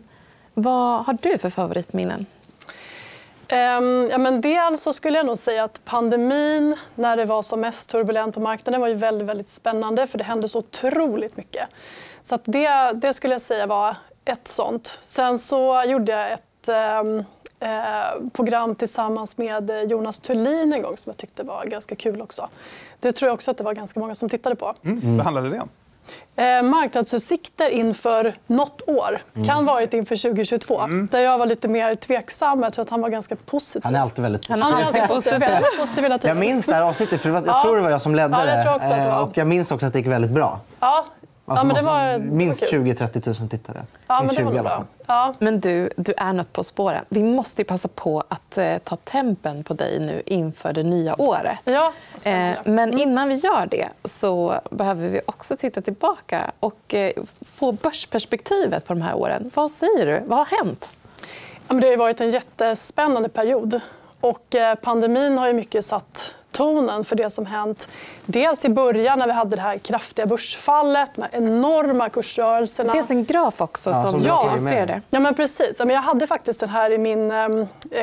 vad 0.58 1.06
har 1.06 1.18
du 1.22 1.38
för 1.38 1.50
favoritminnen? 1.50 2.26
Ehm, 3.48 4.08
ja, 4.12 4.18
men 4.18 4.42
dels 4.42 4.82
så 4.82 4.94
skulle 4.94 5.18
jag 5.18 5.26
nog 5.26 5.38
säga 5.38 5.64
att 5.64 5.86
pandemin, 5.86 6.78
när 6.96 7.18
det 7.18 7.26
var 7.26 7.42
som 7.42 7.62
mest 7.62 7.90
turbulent 7.90 8.36
på 8.36 8.42
marknaden, 8.42 8.82
var 8.82 8.88
ju 8.88 8.94
väldigt, 8.94 9.28
väldigt 9.28 9.50
spännande 9.50 10.08
för 10.08 10.18
det 10.18 10.24
hände 10.24 10.48
så 10.48 10.60
otroligt 10.60 11.38
mycket. 11.38 11.70
Så 12.22 12.40
det, 12.44 12.92
det 12.94 13.14
skulle 13.14 13.34
jag 13.34 13.42
säga 13.42 13.68
var 13.68 13.96
ett 14.26 14.48
sånt. 14.48 14.98
Sen 15.02 15.40
så 15.40 15.84
gjorde 15.88 16.12
jag 16.12 16.32
ett 16.32 16.45
ehm, 16.70 17.24
eh, 17.60 17.70
program 18.34 18.76
tillsammans 18.76 19.38
med 19.38 19.72
Jonas 19.92 20.20
Thulin 20.20 20.74
en 20.74 20.82
gång 20.82 20.98
som 20.98 21.10
jag 21.10 21.18
tyckte 21.18 21.44
var 21.44 21.66
ganska 21.66 21.96
kul 21.96 22.22
också. 22.22 22.50
Det 23.00 23.12
tror 23.12 23.28
jag 23.28 23.34
också 23.34 23.52
att 23.52 23.58
det 23.58 23.64
var 23.64 23.74
ganska 23.74 24.00
många 24.00 24.16
som 24.16 24.30
tittade 24.30 24.56
på. 24.56 24.74
Mm. 24.86 25.18
Vad 25.18 25.24
handlade 25.26 25.50
det 25.50 25.60
om? 25.60 25.70
Eh, 26.36 26.62
marknadsutsikter 26.62 27.70
inför 27.70 28.36
något 28.48 28.82
år. 28.88 29.22
Kan 29.46 29.66
varit 29.66 29.94
inför 29.94 30.16
2022. 30.16 30.82
Där 31.12 31.20
jag 31.20 31.38
var 31.38 31.46
lite 31.46 31.68
mer 31.68 31.96
tveksam. 31.96 32.64
Jag 32.64 32.74
tror 32.74 32.84
att 32.84 32.90
han 32.90 33.02
var 33.02 33.10
ganska 33.10 33.36
positiv. 33.36 33.82
Han 33.86 33.96
är 33.96 34.00
alltid 34.00 34.24
väldigt 34.24 34.48
Han 34.50 34.62
Han 34.62 34.74
är 34.74 34.86
alltid 34.86 35.08
positiv, 35.08 35.40
positiv 35.80 36.04
hela 36.04 36.18
tiden. 36.18 36.38
Jag 36.38 36.48
minns 36.48 36.66
det 36.66 36.74
här 36.74 36.82
avsnittet, 36.82 37.22
för 37.22 37.30
jag 37.30 37.48
Ja. 37.48 37.62
tror 37.64 37.76
det 37.76 37.82
var 37.82 37.90
jag 37.90 38.02
som 38.02 38.16
ledde 38.16 38.38
Ja, 38.38 38.46
det 38.46 38.52
tror 38.62 38.66
jag 38.66 38.76
också 38.76 38.94
att 38.94 39.00
det 39.04 39.10
Eh, 39.10 39.16
var. 39.16 39.24
Och 39.24 39.38
jag 39.38 39.48
minns 39.48 39.72
också 39.72 39.86
att 39.86 39.94
det 39.94 40.00
gick 40.00 40.08
väldigt 40.08 40.32
bra. 40.32 40.60
Ja. 40.80 41.06
Alltså, 41.48 41.66
ja, 41.66 41.68
men 41.68 41.76
det 41.76 41.82
måste- 41.82 42.30
var, 42.30 42.36
minst 42.36 42.70
kul. 42.70 42.84
20-30 42.86 43.40
000 43.42 43.50
tittare. 43.50 43.86
Ja, 44.08 44.20
minst 44.22 44.36
men 44.40 44.46
det 44.46 44.52
var 44.52 44.52
20 44.52 44.56
i 44.56 44.60
alla 44.60 44.70
bra. 44.70 44.78
fall. 44.78 44.86
Ja. 45.08 45.34
Men 45.40 45.60
du, 45.60 45.90
du 45.98 46.14
är 46.18 46.34
något 46.34 46.54
på 46.54 46.64
spåren. 46.64 47.06
Vi 47.10 47.24
måste 47.24 47.62
ju 47.62 47.66
passa 47.66 47.88
på 47.88 48.24
att 48.28 48.58
eh, 48.58 48.78
ta 48.78 48.96
tempen 48.96 49.64
på 49.64 49.74
dig 49.74 50.00
nu 50.00 50.22
inför 50.26 50.74
det 50.74 50.84
nya 50.84 51.22
året. 51.22 51.58
Ja, 51.64 51.92
Eh, 52.14 52.20
spännande. 52.20 52.62
men 52.72 53.00
innan 53.00 53.28
vi 53.30 53.36
gör 53.36 53.66
det 53.72 53.90
så 54.06 54.56
behöver 54.72 55.08
vi 55.10 55.22
också 55.26 55.58
titta 55.58 55.82
tillbaka 55.82 56.52
och 56.60 56.94
eh, 56.94 57.12
få 57.42 57.72
börsperspektivet 57.72 58.86
på 58.86 58.94
de 58.94 59.02
här 59.02 59.16
åren. 59.16 59.52
Vad 59.54 59.72
säger 59.72 60.06
du? 60.06 60.22
Vad 60.28 60.38
har 60.38 60.58
hänt? 60.64 60.96
Ja, 61.68 61.74
men 61.74 61.80
det 61.82 61.88
har 61.90 61.98
varit 61.98 62.22
en 62.22 62.30
jättespännande 62.30 63.30
period. 63.30 63.80
Och 64.22 64.56
eh, 64.56 64.76
pandemin 64.76 65.38
har 65.38 65.48
ju 65.48 65.54
mycket 65.54 65.86
satt 65.86 66.36
tonen 66.56 67.04
för 67.04 67.16
det 67.16 67.30
som 67.30 67.46
hänt. 67.46 67.88
Dels 68.26 68.66
i 68.66 68.70
början 68.70 69.20
när 69.20 69.28
vi 69.28 69.34
hade 69.34 69.56
det 69.56 69.62
här 69.62 69.78
kraftiga 69.78 70.26
börsfallet, 70.26 71.12
de 71.16 71.22
här 71.22 71.32
enorma 71.34 72.04
Det 72.04 72.10
kursrörelserna. 72.10 72.94
finns 72.94 73.10
en 73.10 73.26
graf 73.26 73.62
också 73.62 73.90
Ja, 73.90 74.04
som, 74.12 74.20
illustrerar 74.20 74.86
det. 74.86 75.02
Ja, 75.10 75.20
men 75.20 75.34
precis. 75.36 75.80
Jag 75.80 76.02
hade 76.02 76.28
faktiskt 76.28 76.60
den 76.60 76.70
här 76.70 76.92
i 76.92 76.98
min 76.98 77.32
eh, 77.32 77.48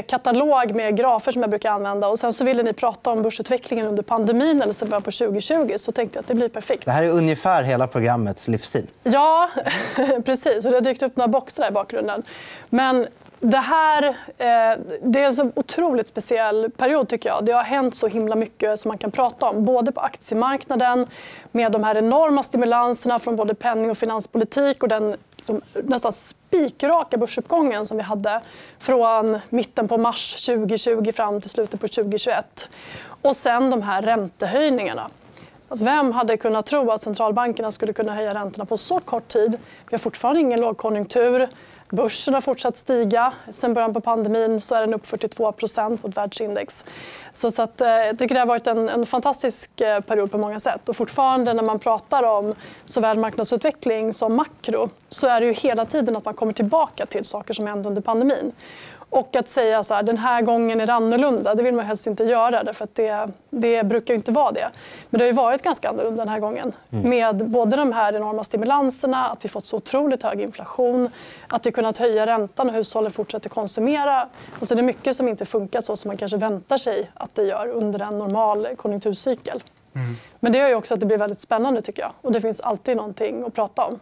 katalog 0.08 0.74
med 0.74 0.96
grafer 0.96 1.32
som 1.32 1.42
jag 1.42 1.50
brukar 1.50 1.70
använda. 1.70 2.08
Och 2.08 2.18
sen 2.18 2.32
så 2.32 2.44
ville 2.44 2.62
ni 2.62 2.72
prata 2.72 3.10
om 3.10 3.22
börsutvecklingen 3.22 3.86
under 3.86 4.02
pandemin 4.02 4.62
eller 4.62 4.72
sen 4.72 4.88
början 4.88 5.02
på 5.02 5.10
2020. 5.10 5.74
Så 5.76 5.92
tänkte 5.92 6.16
jag 6.18 6.22
att 6.22 6.28
det 6.28 6.34
blir 6.34 6.48
perfekt. 6.48 6.84
Det 6.84 6.90
här 6.92 7.02
är 7.02 7.08
ungefär 7.10 7.62
hela 7.62 7.86
programmets 7.86 8.48
livstid. 8.48 8.86
Ja, 9.02 9.48
precis. 10.24 10.64
Och 10.64 10.70
det 10.70 10.76
har 10.76 10.80
dykt 10.82 11.02
upp 11.02 11.16
några 11.16 11.28
boxar 11.28 11.62
där 11.62 11.70
i 11.70 11.72
bakgrunden. 11.72 12.22
Men 12.70 13.06
det 13.42 13.58
här 13.58 14.08
eh, 14.38 14.78
det 15.02 15.20
är 15.20 15.26
en 15.26 15.34
så 15.34 15.52
otroligt 15.54 16.08
speciell 16.08 16.70
period. 16.76 17.08
tycker 17.08 17.28
jag. 17.28 17.44
Det 17.44 17.52
har 17.52 17.62
hänt 17.62 17.94
så 17.94 18.06
himla 18.06 18.34
mycket 18.34 18.80
som 18.80 18.88
man 18.88 18.98
kan 18.98 19.10
prata 19.10 19.48
om. 19.48 19.64
Både 19.64 19.92
på 19.92 20.00
aktiemarknaden 20.00 21.06
med 21.52 21.72
de 21.72 21.84
här 21.84 21.96
enorma 21.96 22.42
stimulanserna 22.42 23.18
från 23.18 23.36
både 23.36 23.54
penning 23.54 23.90
och 23.90 23.98
finanspolitik 23.98 24.82
och 24.82 24.88
den 24.88 25.16
liksom, 25.36 25.60
nästan 25.84 26.12
spikraka 26.12 27.16
börsuppgången 27.16 27.86
som 27.86 27.96
vi 27.96 28.02
hade 28.02 28.40
från 28.78 29.38
mitten 29.48 29.88
på 29.88 29.98
mars 29.98 30.46
2020 30.46 31.12
fram 31.12 31.40
till 31.40 31.50
slutet 31.50 31.80
på 31.80 31.88
2021. 31.88 32.70
Och 33.22 33.36
sen 33.36 33.70
de 33.70 33.82
här 33.82 34.02
räntehöjningarna. 34.02 35.10
Vem 35.68 36.12
hade 36.12 36.36
kunnat 36.36 36.66
tro 36.66 36.90
att 36.90 37.02
centralbankerna 37.02 37.70
skulle 37.70 37.92
kunna 37.92 38.14
höja 38.14 38.34
räntorna 38.34 38.64
på 38.64 38.76
så 38.76 39.00
kort 39.00 39.28
tid? 39.28 39.58
Vi 39.88 39.94
har 39.94 39.98
fortfarande 39.98 40.40
ingen 40.40 40.60
lågkonjunktur. 40.60 41.48
Börsen 41.92 42.34
har 42.34 42.40
fortsatt 42.40 42.76
stiga. 42.76 43.32
Sen 43.50 43.74
början 43.74 43.94
på 43.94 44.00
pandemin 44.00 44.60
så 44.60 44.74
är 44.74 44.80
den 44.80 44.94
upp 44.94 45.06
42 45.06 45.54
mot 46.02 46.16
världsindex. 46.16 46.84
Så, 47.32 47.50
så 47.50 47.62
att, 47.62 47.80
eh, 47.80 47.88
jag 47.88 48.18
tycker 48.18 48.34
det 48.34 48.40
har 48.40 48.46
varit 48.46 48.66
en, 48.66 48.88
en 48.88 49.06
fantastisk 49.06 49.80
eh, 49.80 50.00
period 50.00 50.30
på 50.30 50.38
många 50.38 50.60
sätt. 50.60 50.88
Och 50.88 50.96
fortfarande 50.96 51.54
när 51.54 51.62
man 51.62 51.78
pratar 51.78 52.22
om 52.22 52.54
såväl 52.84 53.18
marknadsutveckling 53.18 54.12
som 54.12 54.36
makro 54.36 54.90
så 55.08 55.26
är 55.26 55.40
det 55.40 55.46
ju 55.46 55.52
hela 55.52 55.84
tiden 55.84 56.16
att 56.16 56.24
man 56.24 56.34
kommer 56.34 56.52
tillbaka 56.52 57.06
till 57.06 57.24
saker 57.24 57.54
som 57.54 57.66
hände 57.66 57.88
under 57.88 58.02
pandemin. 58.02 58.52
Och 59.12 59.36
att 59.36 59.48
säga 59.48 59.84
så 59.84 59.94
här, 59.94 60.02
den 60.02 60.18
här 60.18 60.42
gången 60.42 60.80
är 60.80 60.86
det 60.86 60.92
annorlunda, 60.92 61.54
det 61.54 61.62
vill 61.62 61.74
man 61.74 61.84
helst 61.84 62.06
inte 62.06 62.24
göra. 62.24 62.62
Därför 62.62 62.84
att 62.84 62.94
det, 62.94 63.26
det 63.50 63.84
brukar 63.84 64.14
ju 64.14 64.16
inte 64.16 64.32
vara 64.32 64.52
det. 64.52 64.70
Men 65.10 65.18
det 65.18 65.24
har 65.24 65.26
ju 65.26 65.32
varit 65.32 65.62
ganska 65.62 65.88
annorlunda 65.88 66.24
den 66.24 66.28
här 66.28 66.40
gången. 66.40 66.72
Med 66.90 67.50
både 67.50 67.76
de 67.76 67.92
här 67.92 68.14
enorma 68.14 68.44
stimulanserna, 68.44 69.28
att 69.28 69.44
vi 69.44 69.48
fått 69.48 69.66
så 69.66 69.76
otroligt 69.76 70.22
hög 70.22 70.40
inflation, 70.40 71.10
att 71.48 71.66
vi 71.66 71.72
kunnat 71.72 71.98
höja 71.98 72.26
räntan 72.26 72.68
och 72.68 72.74
hushållen 72.74 73.12
fortsätter 73.12 73.50
konsumera. 73.50 74.28
Och 74.60 74.68
så 74.68 74.74
är 74.74 74.76
det 74.76 74.82
mycket 74.82 75.16
som 75.16 75.28
inte 75.28 75.44
funkar 75.44 75.80
så 75.80 75.96
som 75.96 76.08
man 76.08 76.16
kanske 76.16 76.36
väntar 76.36 76.78
sig 76.78 77.10
att 77.14 77.34
det 77.34 77.42
gör 77.42 77.68
under 77.68 78.00
en 78.00 78.18
normal 78.18 78.68
konjunkturcykel. 78.76 79.62
Men 80.40 80.52
det 80.52 80.58
gör 80.58 80.68
ju 80.68 80.74
också 80.74 80.94
att 80.94 81.00
det 81.00 81.06
blir 81.06 81.18
väldigt 81.18 81.40
spännande 81.40 81.82
tycker 81.82 82.02
jag. 82.02 82.12
Och 82.20 82.32
det 82.32 82.40
finns 82.40 82.60
alltid 82.60 82.96
någonting 82.96 83.44
att 83.46 83.54
prata 83.54 83.84
om. 83.84 83.98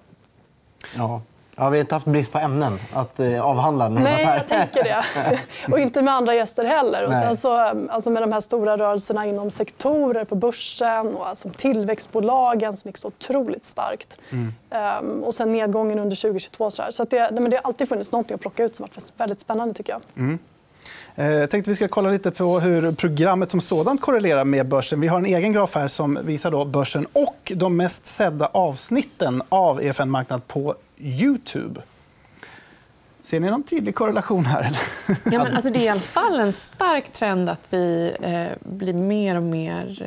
Ja. 0.97 1.23
Ja, 1.61 1.71
vi 1.71 1.77
har 1.77 1.81
inte 1.81 1.95
haft 1.95 2.07
brist 2.07 2.33
på 2.33 2.39
ämnen 2.39 2.79
att 2.93 3.21
eh, 3.21 3.41
avhandla. 3.41 3.89
När 3.89 4.03
Nej, 4.03 4.25
jag 4.25 4.49
tänker 4.49 4.85
det. 4.85 5.05
Och 5.73 5.79
inte 5.79 6.03
med 6.03 6.15
andra 6.15 6.35
gäster 6.35 6.65
heller. 6.65 7.07
Och 7.07 7.13
sen 7.13 7.37
så, 7.37 7.57
alltså 7.89 8.11
med 8.11 8.23
de 8.23 8.33
här 8.33 8.41
stora 8.41 8.77
rörelserna 8.79 9.27
inom 9.27 9.51
sektorer 9.51 10.25
på 10.25 10.35
börsen 10.35 11.15
och 11.15 11.29
alltså 11.29 11.51
tillväxtbolagen 11.57 12.77
som 12.77 12.89
gick 12.89 12.97
så 12.97 13.09
otroligt 13.09 13.65
starkt. 13.65 14.19
Mm. 14.31 14.53
Ehm, 14.71 15.23
och 15.25 15.35
sen 15.35 15.53
nedgången 15.53 15.99
under 15.99 16.17
2022. 16.17 16.71
Så, 16.71 16.83
så 16.91 17.05
det, 17.05 17.31
men 17.33 17.51
det 17.51 17.57
har 17.57 17.63
alltid 17.65 17.89
funnits 17.89 18.13
något 18.13 18.31
att 18.31 18.41
plocka 18.41 18.65
ut 18.65 18.77
som 18.77 18.83
har 18.83 18.91
varit 18.95 19.13
väldigt 19.17 19.41
spännande 19.41 19.75
tycker 19.75 19.93
jag. 20.17 20.39
Eh, 21.15 21.31
Jag 21.31 21.51
tänkte 21.51 21.71
vi 21.71 21.75
ska 21.77 21.89
kolla 21.89 22.11
lite 22.11 22.31
på 22.31 22.61
hur 22.61 22.93
programmet 22.93 23.51
som 23.51 23.61
sådant 23.61 24.01
korrelerar 24.01 24.45
med 24.45 24.69
börsen. 24.69 25.01
Vi 25.01 25.09
har 25.09 25.19
en 25.19 25.27
egen 25.27 25.53
graf 25.53 25.75
här 25.75 25.89
som 25.89 26.19
visar 26.23 26.51
då 26.51 26.65
börsen 26.65 27.07
och 27.13 27.53
de 27.55 27.77
mest 27.77 28.07
sedda 28.07 28.47
avsnitten 28.53 29.43
av 29.49 29.83
EFN 29.83 30.11
Marknad 30.11 30.47
på 30.47 30.75
Youtube. 31.03 31.81
Ser 33.23 33.41
ni 33.41 33.51
någon 33.51 33.63
tydlig 33.63 33.95
korrelation 33.95 34.45
här? 34.45 34.79
Ja, 35.09 35.45
men 35.45 35.55
alltså 35.55 35.71
det 35.71 35.79
är 35.79 35.85
i 35.85 35.89
alla 35.89 36.01
fall 36.01 36.41
en 36.41 36.53
stark 36.53 37.13
trend 37.13 37.49
att 37.49 37.67
vi 37.71 38.13
eh, 38.21 38.69
blir 38.71 38.93
mer 38.93 39.37
och 39.37 39.43
mer 39.43 40.03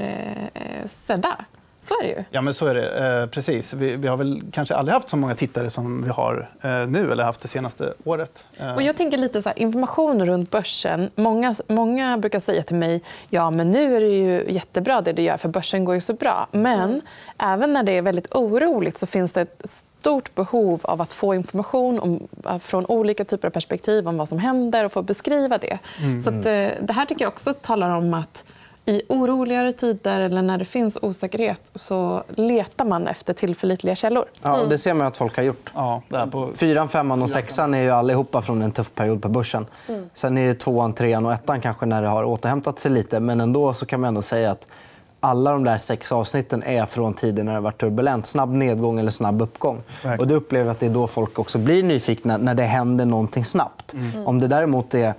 eh, 0.53 0.87
sedda. 0.89 1.35
Så 1.81 1.93
är 1.93 2.03
det 2.03 2.09
ju. 2.09 2.23
Ja, 2.31 2.41
men 2.41 2.53
så 2.53 2.67
är 2.67 2.75
det. 2.75 3.21
Eh, 3.21 3.27
precis. 3.29 3.73
Vi, 3.73 3.95
vi 3.95 4.07
har 4.07 4.17
väl 4.17 4.41
kanske 4.51 4.75
aldrig 4.75 4.93
haft 4.93 5.09
så 5.09 5.17
många 5.17 5.35
tittare 5.35 5.69
som 5.69 6.03
vi 6.03 6.09
har 6.09 6.49
eh, 6.61 6.87
nu 6.87 7.11
eller 7.11 7.23
haft 7.23 7.41
det 7.41 7.47
senaste 7.47 7.93
året. 8.03 8.47
Eh, 8.57 8.73
Och 8.73 8.81
jag 8.81 8.97
tänker 8.97 9.17
lite 9.17 9.41
så 9.41 9.49
här, 9.49 9.59
information 9.59 10.25
runt 10.25 10.51
börsen. 10.51 11.09
Många, 11.15 11.55
många 11.67 12.17
brukar 12.17 12.39
säga 12.39 12.63
till 12.63 12.75
mig 12.75 13.01
ja 13.29 13.51
men 13.51 13.71
nu 13.71 13.95
är 13.95 14.01
det 14.01 14.07
ju 14.07 14.51
jättebra 14.53 15.01
det 15.01 15.13
du 15.13 15.21
gör 15.21 15.37
för 15.37 15.49
börsen 15.49 15.85
går 15.85 15.95
ju 15.95 16.01
så 16.01 16.13
bra. 16.13 16.47
Men 16.51 17.01
även 17.37 17.73
när 17.73 17.83
det 17.83 17.91
är 17.91 18.01
väldigt 18.01 18.33
oroligt 18.35 18.97
så 18.97 19.05
finns 19.05 19.31
det 19.31 19.41
ett 19.41 19.83
stort 20.03 20.35
behov 20.35 20.81
av 20.83 21.01
att 21.01 21.13
få 21.13 21.35
information 21.35 21.99
om, 21.99 22.27
från 22.59 22.85
olika 22.85 23.25
typer 23.25 23.47
av 23.47 23.51
perspektiv 23.51 24.07
om 24.07 24.17
vad 24.17 24.29
som 24.29 24.39
händer 24.39 24.85
och 24.85 24.91
få 24.91 25.01
beskriva 25.01 25.57
det. 25.57 25.79
Så 26.23 26.29
att, 26.29 26.45
eh, 26.45 26.85
det 26.87 26.93
här 26.93 27.05
tycker 27.05 27.25
jag 27.25 27.31
också 27.31 27.53
talar 27.53 27.89
om 27.89 28.13
att 28.13 28.43
i 28.85 29.01
oroligare 29.09 29.71
tider 29.71 30.19
eller 30.19 30.41
när 30.41 30.57
det 30.57 30.65
finns 30.65 30.97
osäkerhet 31.01 31.71
så 31.75 32.23
letar 32.35 32.85
man 32.85 33.07
efter 33.07 33.33
tillförlitliga 33.33 33.95
källor. 33.95 34.25
Ja, 34.41 34.61
och 34.61 34.69
det 34.69 34.77
ser 34.77 34.93
man 34.93 35.07
att 35.07 35.17
folk 35.17 35.35
har 35.35 35.43
gjort. 35.43 35.71
ja, 35.73 36.01
där 36.09 36.27
på... 36.27 36.51
Fyran, 36.55 36.89
femman 36.89 37.21
och 37.21 37.29
sexan 37.29 37.73
är 37.73 37.81
ju 37.81 37.91
allihopa 37.91 38.41
från 38.41 38.61
en 38.61 38.71
tuff 38.71 38.93
period 38.95 39.21
på 39.21 39.29
börsen. 39.29 39.65
Sen 40.13 40.37
är 40.37 40.47
det 40.47 40.53
tvåan, 40.53 40.93
trean 40.93 41.25
och 41.25 41.33
ettan 41.33 41.61
kanske 41.61 41.85
när 41.85 42.01
det 42.01 42.07
har 42.07 42.23
återhämtat 42.23 42.79
sig 42.79 42.91
lite. 42.91 43.19
Men 43.19 43.41
ändå 43.41 43.73
så 43.73 43.85
kan 43.85 44.01
man 44.01 44.07
ändå 44.07 44.21
säga 44.21 44.51
att 44.51 44.67
alla 45.23 45.51
de 45.51 45.63
där 45.63 45.77
sex 45.77 46.11
avsnitten 46.11 46.63
är 46.63 46.85
från 46.85 47.13
tider 47.13 47.43
när 47.43 47.53
det 47.53 47.59
varit 47.59 47.81
turbulent. 47.81 48.25
Snabb 48.25 48.53
nedgång 48.53 48.99
eller 48.99 49.11
snabb 49.11 49.41
uppgång. 49.41 49.81
Verkligen. 49.93 50.19
Och 50.19 50.27
det 50.27 50.33
upplever 50.33 50.65
jag 50.65 50.71
att 50.71 50.79
det 50.79 50.85
är 50.85 50.89
då 50.89 51.07
folk 51.07 51.39
också 51.39 51.57
blir 51.57 51.83
nyfikna 51.83 52.37
när 52.37 52.55
det 52.55 52.63
händer 52.63 53.05
någonting 53.05 53.45
snabbt. 53.45 53.95
Om 54.25 54.39
det 54.39 54.47
däremot 54.47 54.93
är 54.93 55.13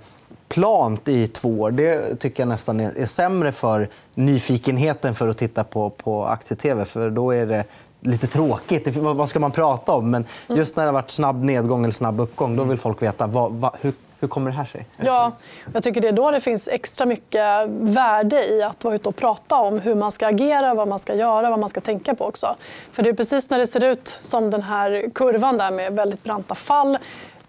plant 0.47 1.07
i 1.07 1.27
två 1.27 1.61
år, 1.61 1.71
det 1.71 2.15
tycker 2.15 2.43
jag 2.43 2.47
nästan 2.47 2.79
är, 2.79 3.05
sämre 3.05 3.51
för 3.51 3.89
nyfikenheten 4.13 5.15
för 5.15 5.27
att 5.27 5.37
titta 5.37 5.63
på, 5.63 5.89
på 5.89 6.25
aktie-tv. 6.25 6.85
För 6.85 7.09
då 7.09 7.31
är 7.31 7.45
det 7.45 7.63
lite 7.99 8.27
tråkigt. 8.27 8.97
Vad 8.97 9.15
vad 9.15 9.29
ska 9.29 9.39
man 9.39 9.51
prata 9.51 9.91
om? 9.91 10.11
Men 10.11 10.25
just 10.47 10.75
när 10.75 10.83
det 10.83 10.87
har 10.87 10.93
varit 10.93 11.11
snabb 11.11 11.43
nedgång 11.43 11.83
eller 11.83 11.93
snabb 11.93 12.19
uppgång, 12.19 12.55
då 12.55 12.63
vill 12.63 12.77
folk 12.77 13.01
veta 13.01 13.27
vad, 13.27 13.51
vad, 13.51 13.71
hur, 13.81 13.93
hur 14.25 14.29
kommer 14.29 14.51
det 14.51 14.57
här 14.57 14.65
sig? 14.65 14.85
Ja, 14.97 15.31
jag 15.73 15.83
tycker 15.83 16.01
det 16.01 16.07
är 16.07 16.11
då 16.11 16.31
det 16.31 16.39
finns 16.39 16.67
extra 16.67 17.05
mycket 17.05 17.67
värde 17.67 18.45
i 18.45 18.63
att 18.63 18.83
vara 18.83 18.95
ute 18.95 19.09
och 19.09 19.15
prata 19.15 19.55
om 19.55 19.79
hur 19.79 19.95
man 19.95 20.11
ska 20.11 20.27
agera, 20.27 20.73
vad 20.73 20.87
man 20.87 20.99
ska 20.99 21.15
göra, 21.15 21.49
vad 21.49 21.59
man 21.59 21.69
ska 21.69 21.81
tänka 21.81 22.15
på 22.15 22.25
också. 22.25 22.55
För 22.91 23.03
det 23.03 23.09
är 23.09 23.13
precis 23.13 23.49
när 23.49 23.59
det 23.59 23.67
ser 23.67 23.83
ut 23.83 24.07
som 24.07 24.49
den 24.49 24.61
här 24.61 25.09
kurvan 25.15 25.57
där 25.57 25.71
med 25.71 25.93
väldigt 25.93 26.23
branta 26.23 26.55
fall 26.55 26.97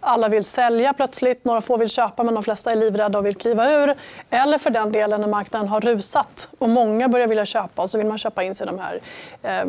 alla 0.07 0.29
vill 0.29 0.45
sälja 0.45 0.93
plötsligt, 0.93 1.45
några 1.45 1.61
få 1.61 1.77
vill 1.77 1.89
köpa 1.89 2.23
men 2.23 2.35
de 2.35 2.43
flesta 2.43 2.71
är 2.71 2.77
livrädda 2.77 3.19
och 3.19 3.27
vill 3.27 3.37
kliva 3.37 3.73
ur. 3.73 3.95
Eller 4.31 4.59
för 4.59 4.71
den 4.71 4.93
delen 4.93 5.21
när 5.21 5.29
marknaden 5.29 5.69
har 5.69 5.81
rusat 5.81 6.51
och 6.59 6.69
många 6.69 7.09
börjar 7.09 7.27
vilja 7.27 7.45
köpa 7.45 7.83
och 7.83 7.91
så 7.91 7.99
vill 7.99 8.07
man 8.07 8.19
köpa 8.19 8.43
in 8.43 8.55
sig 8.55 8.67
i 8.67 8.71
de 8.71 8.79
här 8.79 9.01
eh, 9.43 9.67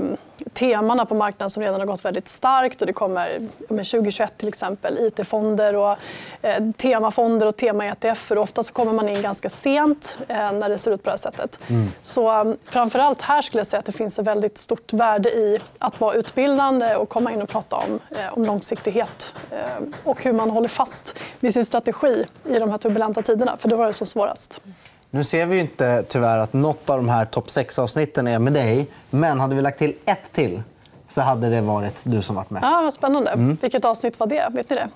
temana 0.54 1.06
på 1.06 1.16
marknaden 1.16 1.50
som 1.50 1.64
redan 1.64 1.80
har 1.80 1.88
gått 1.88 2.06
väldigt 2.06 2.28
starkt. 2.28 2.82
Och 2.82 2.88
det 2.88 2.94
kommer 2.94 3.40
med 3.70 3.86
2021 3.86 4.38
till 4.38 4.48
exempel 4.48 4.98
IT-fonder 5.00 5.76
och 5.76 5.98
eh, 6.42 6.64
temafonder 6.78 7.48
och 7.48 7.56
tema-ETF. 7.56 8.32
Ofta 8.32 8.64
så 8.64 8.74
kommer 8.74 8.94
man 8.94 9.10
in 9.10 9.22
ganska 9.22 9.50
sent 9.50 10.18
eh, 10.28 10.52
när 10.52 10.70
det 10.70 10.78
ser 10.78 10.92
ut 10.92 11.04
på 11.04 11.08
det 11.08 11.12
här 11.12 11.18
sättet. 11.18 11.60
Så 12.02 12.42
um, 12.42 12.58
framförallt 12.66 13.22
här 13.22 13.42
skulle 13.42 13.60
jag 13.60 13.68
säga 13.68 13.80
att 13.80 13.86
det 13.86 13.92
finns 13.92 14.20
ett 14.20 14.28
väldigt 14.28 14.58
stort 14.58 14.94
värde 14.94 15.30
i 15.30 15.60
att 15.80 16.02
vara 16.02 16.14
utbildande 16.14 16.96
och 16.96 17.10
komma 17.10 17.32
in 17.32 17.42
och 17.42 17.50
prata 17.50 17.76
om, 17.76 18.00
eh, 18.10 18.34
om 18.34 18.46
långsiktighet 18.46 19.36
eh, 19.52 19.88
och 20.04 20.26
hur 20.28 20.34
man 20.34 20.50
håller 20.50 20.70
fast 20.70 21.20
vid 21.40 21.54
sin 21.54 21.66
strategi 21.66 22.26
i 22.46 22.60
de 22.60 22.70
här 22.72 22.78
turbulenta 22.78 23.22
tiderna. 23.22 23.58
För 23.58 23.70
det 23.70 23.76
var 23.76 23.86
det 23.86 23.94
så 23.94 24.06
svårast. 24.06 24.62
Nu 25.10 25.24
ser 25.24 25.46
vi 25.46 25.60
inte 25.60 26.04
tyvärr 26.10 26.38
att 26.38 26.54
något 26.54 26.90
av 26.90 26.98
de 26.98 27.10
här 27.10 27.26
topp 27.26 27.48
6-avsnitten 27.48 28.28
är 28.28 28.40
med 28.40 28.54
dig. 28.54 28.88
Men 29.10 29.40
hade 29.40 29.56
vi 29.56 29.62
lagt 29.62 29.78
till 29.80 29.94
ett 30.06 30.32
till 30.34 30.62
så 31.10 31.22
hade 31.22 31.50
det 31.50 31.62
varit 31.62 31.96
du 32.04 32.22
som 32.22 32.36
varit 32.36 32.50
med. 32.50 32.64
Ja, 32.64 32.82
vad 32.84 32.94
spännande. 32.94 33.56
Vilket 33.62 33.86
avsnitt 33.86 34.20
var 34.20 34.28
det? 34.28 34.48
Vet 34.52 34.70
ni 34.70 34.76
det? 34.76 34.90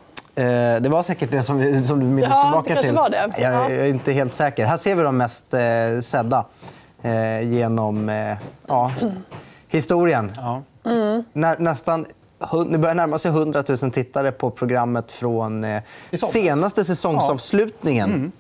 Eh, 0.44 0.82
Det 0.82 0.90
var 0.90 1.04
säkert 1.04 1.32
det 1.32 1.44
som, 1.44 1.58
vi- 1.58 1.86
som 1.86 2.00
du 2.00 2.06
minns 2.06 2.28
Ja, 2.32 2.38
det 2.38 2.44
tillbaka 2.44 2.68
kanske 2.74 2.84
till. 2.86 2.96
var 2.96 3.10
det. 3.10 3.18
Jag, 3.38 3.54
Ja. 3.54 3.70
jag 3.70 3.72
är 3.72 3.86
inte 3.88 4.12
helt 4.12 4.34
säker. 4.34 4.66
Här 4.66 4.78
ser 4.78 4.96
vi 4.96 5.04
de 5.04 5.18
mest 5.18 5.54
eh, 5.54 5.60
sedda 6.02 6.46
eh, 7.02 7.42
genom 7.54 8.10
eh, 8.10 8.38
ja, 8.68 8.92
historien. 9.68 10.32
Ja. 10.36 10.62
När, 11.34 11.58
nästan, 11.60 12.06
hun- 12.06 12.12
det 12.70 12.78
börjar 12.78 12.96
närma 12.96 13.18
sig 13.18 13.32
100 13.32 13.64
000 13.68 13.78
tittare 13.92 14.32
på 14.32 14.52
programmet 14.52 15.12
från 15.12 15.64
eh, 15.64 15.84
senaste 16.32 16.84
säsongsavslutningen. 16.84 18.32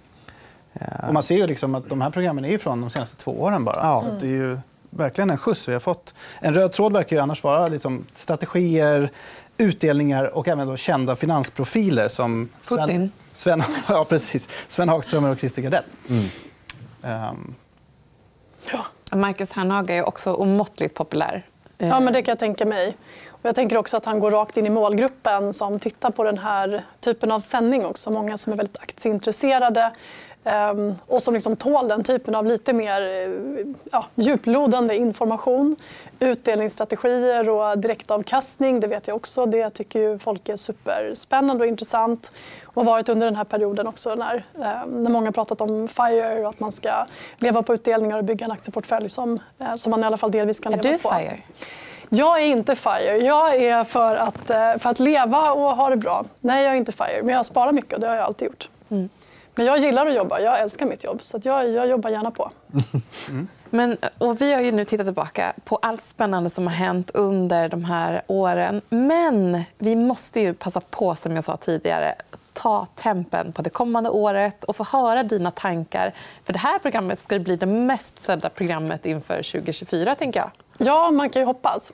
Och 1.08 1.14
man 1.14 1.24
ser 1.24 1.36
ju 1.36 1.48
liksom 1.48 1.76
att 1.76 1.90
de 1.90 2.02
här 2.02 2.10
programmen 2.10 2.46
är 2.46 2.50
ju 2.50 2.58
från 2.58 2.82
de 2.82 2.90
senaste 2.90 3.16
två 3.16 3.42
åren. 3.42 3.66
bara. 3.66 3.76
Ja. 3.76 4.02
Så 4.02 4.10
det 4.20 4.26
är 4.26 4.30
ju 4.30 4.60
verkligen 4.90 5.30
en 5.30 5.38
skjuts 5.38 5.68
vi 5.68 5.74
har 5.74 5.80
fått. 5.80 6.14
En 6.40 6.54
röd 6.54 6.72
tråd 6.72 6.94
verkar 6.94 7.16
ju 7.16 7.22
annars 7.22 7.44
vara 7.44 7.68
liksom 7.68 8.06
strategier, 8.14 9.12
utdelningar 9.58 10.24
och 10.24 10.48
även 10.48 10.68
då 10.68 10.78
kända 10.78 11.16
finansprofiler 11.16 12.08
som 12.08 12.50
Sven, 12.62 12.80
Putin. 12.80 13.12
Sven, 13.34 13.64
ja, 13.88 14.06
precis. 14.10 14.50
Sven 14.68 14.90
Hagströmer 14.90 15.32
och 15.32 15.40
Christer 15.40 15.62
Gardell. 15.62 15.84
Ehm, 17.04 17.56
Marcus 19.12 19.52
Hernhaga 19.52 19.96
är 19.96 20.08
också 20.08 20.34
omåttligt 20.34 20.96
populär. 20.96 21.46
Eh, 21.82 21.88
Ja, 21.90 22.00
men 22.00 22.14
det 22.14 22.22
kan 22.22 22.32
jag 22.32 22.40
tänka 22.40 22.66
mig. 22.66 22.98
Och 23.30 23.40
jag 23.44 23.56
tänker 23.56 23.78
också 23.78 23.98
att 23.98 24.06
han 24.06 24.20
går 24.20 24.32
rakt 24.32 24.58
in 24.58 24.66
i 24.66 24.70
målgruppen 24.70 25.54
som 25.54 25.80
tittar 25.80 26.12
på 26.12 26.24
den 26.24 26.38
här 26.38 26.84
typen 27.00 27.32
av 27.32 27.40
sändning. 27.40 27.86
också. 27.86 28.12
Många 28.12 28.38
som 28.38 28.54
är 28.54 28.58
väldigt 28.58 28.80
aktieintresserade 28.80 29.92
och 31.08 31.22
som 31.22 31.34
liksom 31.34 31.56
tål 31.56 31.88
den 31.88 32.04
typen 32.04 32.36
av 32.36 32.46
lite 32.46 32.74
mer 32.74 33.02
eh, 33.02 33.66
ja, 33.92 34.06
djuplodande 34.16 34.96
information. 34.96 35.76
Utdelningsstrategier 36.20 37.50
och 37.50 37.78
direktavkastning, 37.78 38.80
det 38.80 38.88
vet 38.88 39.08
jag 39.08 39.16
också. 39.16 39.46
Det 39.46 39.70
tycker 39.70 40.00
ju 40.00 40.20
folk 40.20 40.50
är 40.50 40.56
superspännande 40.56 41.64
och 41.64 41.68
intressant. 41.68 42.32
Och 42.64 42.86
varit 42.86 43.10
under 43.10 43.26
den 43.26 43.36
här 43.36 43.44
perioden 43.44 43.88
också 43.88 44.16
när, 44.16 44.36
eh, 44.56 44.86
när 44.88 45.10
många 45.10 45.28
har 45.28 45.32
pratat 45.32 45.62
om 45.62 45.88
FIRE 45.88 46.44
och 46.44 46.50
att 46.50 46.60
man 46.60 46.72
ska 46.72 47.06
leva 47.38 47.64
på 47.64 47.74
utdelningar 47.74 48.18
och 48.18 48.24
bygga 48.24 48.46
en 48.46 48.52
aktieportfölj 48.52 49.10
som, 49.10 49.40
eh, 49.60 49.76
som 49.76 49.92
man 49.92 50.04
i 50.04 50.04
alla 50.04 50.18
fall 50.18 50.32
delvis 50.32 50.60
kan 50.60 50.74
Är 50.74 50.78
leva 50.78 50.98
du 50.98 51.04
på. 51.04 51.10
FIRE? 51.10 51.38
Jag 52.10 52.42
är 52.42 52.46
inte 52.46 52.76
FIRE. 52.76 53.18
Jag 53.18 53.56
är 53.56 53.84
för 53.84 54.16
att, 54.16 54.50
eh, 54.50 54.78
för 54.80 54.90
att 54.90 55.00
leva 55.00 55.52
och 55.52 55.76
ha 55.76 55.90
det 55.90 55.98
bra. 55.98 56.26
Nej, 56.40 56.64
jag 56.64 56.74
är 56.74 56.78
inte 56.78 56.92
FIRE. 56.92 57.22
Men 57.24 57.36
jag 57.36 57.46
sparar 57.46 57.72
mycket 57.72 57.94
och 57.94 58.00
det 58.00 58.08
har 58.08 58.16
jag 58.16 58.26
alltid 58.26 58.48
gjort. 58.48 58.70
Men 59.56 59.66
jag 59.66 59.80
gillar 59.80 60.06
att 60.06 60.16
jobba. 60.16 60.40
Jag 60.40 60.60
älskar 60.60 60.86
mitt 60.86 61.04
jobb. 61.04 61.20
Så 61.24 61.38
att 61.38 61.46
jag, 61.46 61.70
jag 61.70 61.90
jobbar 61.90 62.10
gärna 62.10 62.32
på. 62.32 62.52
Men, 63.70 63.98
och 64.18 64.42
vi 64.42 64.54
har 64.54 64.62
ju 64.62 64.72
nu 64.72 64.86
tittat 64.86 65.08
tillbaka 65.08 65.54
på 65.64 65.76
allt 65.76 66.02
spännande 66.02 66.50
som 66.50 66.68
har 66.68 66.74
hänt 66.74 67.12
under 67.14 67.70
de 67.70 67.86
här 67.86 68.22
åren. 68.28 68.82
Men 68.90 69.64
vi 69.78 69.96
måste 69.96 70.40
ju 70.40 70.54
passa 70.54 70.82
på, 70.90 71.16
som 71.16 71.36
jag 71.36 71.44
sa 71.44 71.58
tidigare, 71.58 72.16
ta 72.54 72.88
tempen 72.96 73.54
på 73.54 73.62
det 73.62 73.70
kommande 73.70 74.10
året 74.10 74.64
och 74.64 74.76
få 74.76 74.84
höra 74.84 75.24
dina 75.24 75.52
tankar. 75.52 76.14
För 76.44 76.54
Det 76.54 76.60
här 76.60 76.80
programmet 76.80 77.22
ska 77.22 77.36
ju 77.36 77.40
bli 77.42 77.56
det 77.56 77.66
mest 77.66 78.24
sedda 78.24 78.50
programmet 78.50 79.06
inför 79.06 79.36
2024. 79.36 80.16
tänker 80.16 80.40
jag. 80.40 80.52
Ja, 80.86 81.12
man 81.12 81.30
kan 81.30 81.42
ju 81.42 81.46
hoppas. 81.46 81.94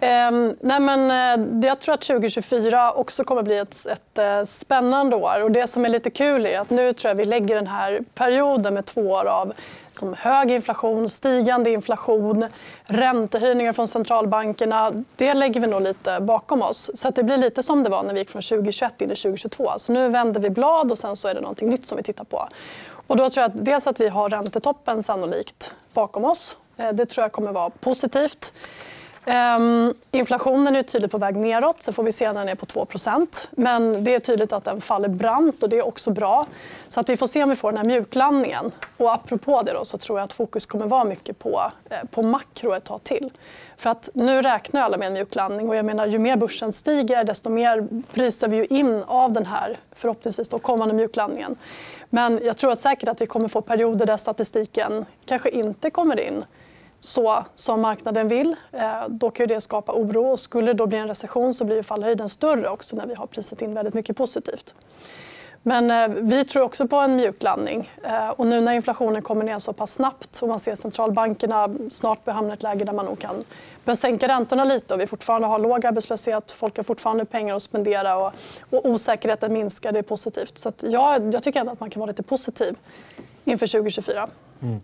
Eh, 0.00 0.30
nej 0.60 0.80
men, 0.80 1.10
eh, 1.10 1.68
jag 1.68 1.80
tror 1.80 1.94
att 1.94 2.00
2024 2.00 2.92
också 2.92 3.24
kommer 3.24 3.40
att 3.40 3.44
bli 3.44 3.58
ett, 3.58 3.86
ett 3.86 4.18
eh, 4.18 4.44
spännande 4.44 5.16
år. 5.16 5.42
Och 5.42 5.50
det 5.50 5.66
som 5.66 5.84
är 5.84 5.88
lite 5.88 6.10
kul 6.10 6.46
är 6.46 6.60
att 6.60 6.70
nu 6.70 6.92
tror 6.92 7.10
jag 7.10 7.16
vi 7.16 7.24
lägger 7.24 7.54
den 7.54 7.66
här 7.66 8.00
perioden 8.14 8.74
med 8.74 8.86
två 8.86 9.00
år 9.00 9.26
av 9.26 9.52
som 9.92 10.14
hög 10.14 10.50
inflation, 10.50 11.08
stigande 11.08 11.70
inflation, 11.70 12.48
räntehöjningar 12.84 13.72
från 13.72 13.88
centralbankerna. 13.88 14.92
Det 15.16 15.34
lägger 15.34 15.60
vi 15.60 15.66
nog 15.66 15.82
lite 15.82 16.20
bakom 16.20 16.62
oss. 16.62 16.90
Så 16.94 17.10
det 17.10 17.22
blir 17.22 17.36
lite 17.36 17.62
som 17.62 17.82
det 17.82 17.90
var 17.90 18.02
när 18.02 18.12
vi 18.12 18.18
gick 18.18 18.30
från 18.30 18.42
2021 18.42 19.00
in 19.00 19.10
i 19.10 19.14
2022. 19.14 19.70
Så 19.76 19.92
nu 19.92 20.08
vänder 20.08 20.40
vi 20.40 20.50
blad 20.50 20.90
och 20.92 20.98
sen 20.98 21.16
så 21.16 21.28
är 21.28 21.34
det 21.34 21.40
något 21.40 21.60
nytt 21.60 21.88
som 21.88 21.96
vi 21.96 22.02
tittar 22.02 22.24
på. 22.24 22.48
Och 23.06 23.16
då 23.16 23.30
tror 23.30 23.42
jag 23.42 23.50
att 23.50 23.64
dels 23.64 23.86
att 23.86 24.00
vi 24.00 24.08
har 24.08 24.28
räntetoppen 24.28 25.02
sannolikt 25.02 25.74
bakom 25.92 26.24
oss. 26.24 26.56
Eh, 26.80 26.92
det 26.92 27.06
tror 27.06 27.24
jag 27.24 27.32
kommer 27.32 27.52
vara 27.52 27.70
positivt. 27.70 28.52
Ehm, 29.24 29.94
inflationen 30.10 30.76
är 30.76 30.82
tydligt 30.82 31.10
på 31.10 31.18
väg 31.18 31.36
neråt. 31.36 31.82
Så 31.82 31.92
får 31.92 32.02
vi 32.02 32.12
se 32.12 32.32
när 32.32 32.40
den 32.40 32.48
är 32.48 32.54
på 32.54 32.66
2% 32.66 33.48
Men 33.50 34.04
det 34.04 34.14
är 34.14 34.18
tydligt 34.18 34.52
att 34.52 34.64
den 34.64 34.80
faller 34.80 35.08
brant 35.08 35.62
och 35.62 35.68
det 35.68 35.78
är 35.78 35.86
också 35.86 36.10
bra. 36.10 36.46
Så 36.88 37.00
att 37.00 37.08
vi 37.08 37.16
får 37.16 37.26
se 37.26 37.42
om 37.42 37.48
vi 37.48 37.56
får 37.56 37.72
den 37.72 37.78
här 37.78 37.84
mjuklandningen. 37.84 38.72
Och 38.96 39.12
apropå 39.12 39.62
det 39.62 39.72
då, 39.72 39.84
så 39.84 39.98
tror 39.98 40.18
jag 40.18 40.24
att 40.24 40.32
fokus 40.32 40.66
kommer 40.66 40.86
vara 40.86 41.04
mycket 41.04 41.38
på, 41.38 41.72
eh, 41.90 41.96
på 42.10 42.22
makro 42.22 42.72
ett 42.72 42.84
tag 42.84 43.04
till. 43.04 43.30
För 43.76 43.90
att 43.90 44.08
nu 44.14 44.42
räknar 44.42 44.82
alla 44.82 44.96
med 44.96 45.06
en 45.06 45.12
mjuklandning. 45.12 45.68
Och 45.68 45.76
jag 45.76 45.84
menar, 45.84 46.06
ju 46.06 46.18
mer 46.18 46.36
börsen 46.36 46.72
stiger 46.72 47.24
desto 47.24 47.50
mer 47.50 47.88
prisar 48.12 48.48
vi 48.48 48.66
in 48.66 49.02
av 49.06 49.32
den 49.32 49.46
här 49.46 49.78
förhoppningsvis 49.92 50.48
då 50.48 50.58
kommande 50.58 50.94
mjuklandningen. 50.94 51.56
Men 52.10 52.40
jag 52.42 52.56
tror 52.56 52.72
att 52.72 52.80
säkert 52.80 53.08
att 53.08 53.20
vi 53.20 53.26
kommer 53.26 53.48
få 53.48 53.60
perioder 53.60 54.06
där 54.06 54.16
statistiken 54.16 55.04
kanske 55.26 55.50
inte 55.50 55.90
kommer 55.90 56.20
in 56.20 56.44
så 57.00 57.44
som 57.54 57.80
marknaden 57.80 58.28
vill. 58.28 58.56
Eh, 58.72 59.08
då 59.08 59.30
kan 59.30 59.46
det 59.46 59.60
skapa 59.60 59.92
oro. 59.92 60.26
Och 60.26 60.38
skulle 60.38 60.66
det 60.66 60.74
då 60.74 60.86
bli 60.86 60.98
en 60.98 61.08
recession 61.08 61.54
så 61.54 61.64
blir 61.64 61.82
fallhöjden 61.82 62.28
större 62.28 62.68
också 62.68 62.96
när 62.96 63.06
vi 63.06 63.14
har 63.14 63.26
prisat 63.26 63.62
in 63.62 63.74
väldigt 63.74 63.94
mycket 63.94 64.16
positivt. 64.16 64.74
Men 65.62 65.90
eh, 65.90 66.08
vi 66.08 66.44
tror 66.44 66.62
också 66.62 66.88
på 66.88 66.96
en 66.96 67.16
mjuklandning. 67.16 67.90
landning. 68.00 68.20
Eh, 68.20 68.28
och 68.28 68.46
nu 68.46 68.60
när 68.60 68.72
inflationen 68.72 69.22
kommer 69.22 69.44
ner 69.44 69.58
så 69.58 69.72
pass 69.72 69.92
snabbt 69.94 70.42
och 70.42 70.48
man 70.48 70.60
ser 70.60 70.74
centralbankerna 70.74 71.68
snart 71.90 72.24
börja 72.24 72.34
hamna 72.34 72.52
i 72.52 72.54
ett 72.54 72.62
läge 72.62 72.84
där 72.84 72.92
man 72.92 73.04
nog 73.04 73.18
kan 73.18 73.44
börja 73.84 73.96
sänka 73.96 74.28
räntorna 74.28 74.64
lite 74.64 74.94
och 74.94 75.00
vi 75.00 75.06
fortfarande 75.06 75.48
har 75.48 75.58
låg 75.58 75.86
arbetslöshet, 75.86 76.50
folk 76.50 76.76
har 76.76 76.84
fortfarande 76.84 77.24
pengar 77.24 77.56
att 77.56 77.62
spendera 77.62 78.16
och, 78.16 78.32
och 78.70 78.86
osäkerheten 78.86 79.52
minskar, 79.52 79.92
det 79.92 79.98
är 79.98 80.02
positivt. 80.02 80.58
Så 80.58 80.68
att 80.68 80.84
jag, 80.88 81.34
jag 81.34 81.42
tycker 81.42 81.60
ändå 81.60 81.72
att 81.72 81.80
man 81.80 81.90
kan 81.90 82.00
vara 82.00 82.10
lite 82.10 82.22
positiv 82.22 82.76
inför 83.44 83.66
2024. 83.66 84.26
Mm. 84.62 84.80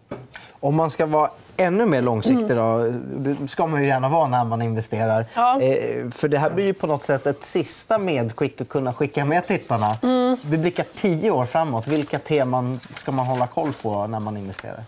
Om 0.60 0.76
man 0.76 0.90
ska 0.90 1.06
vara 1.06 1.30
ännu 1.56 1.86
mer 1.86 2.02
långsiktig, 2.02 2.56
då, 2.56 2.92
det 3.16 3.48
ska 3.48 3.66
man 3.66 3.82
ju 3.82 3.88
gärna 3.88 4.08
vara 4.08 4.28
när 4.28 4.44
man 4.44 4.62
investerar. 4.62 5.26
Ja. 5.34 5.60
Eh, 5.60 6.10
för 6.10 6.28
Det 6.28 6.38
här 6.38 6.50
blir 6.50 6.64
ju 6.64 6.74
på 6.74 6.86
något 6.86 7.04
sätt 7.04 7.26
ett 7.26 7.44
sista 7.44 7.98
medskick 7.98 8.60
att 8.60 8.68
kunna 8.68 8.92
skicka 8.92 9.24
med 9.24 9.46
tittarna. 9.46 9.96
Mm. 10.02 10.36
Vi 10.44 10.58
blickar 10.58 10.86
tio 10.94 11.30
år 11.30 11.46
framåt. 11.46 11.86
Vilka 11.86 12.18
teman 12.18 12.80
ska 12.96 13.12
man 13.12 13.26
hålla 13.26 13.46
koll 13.46 13.72
på 13.72 14.06
när 14.06 14.20
man 14.20 14.36
investerar? 14.36 14.84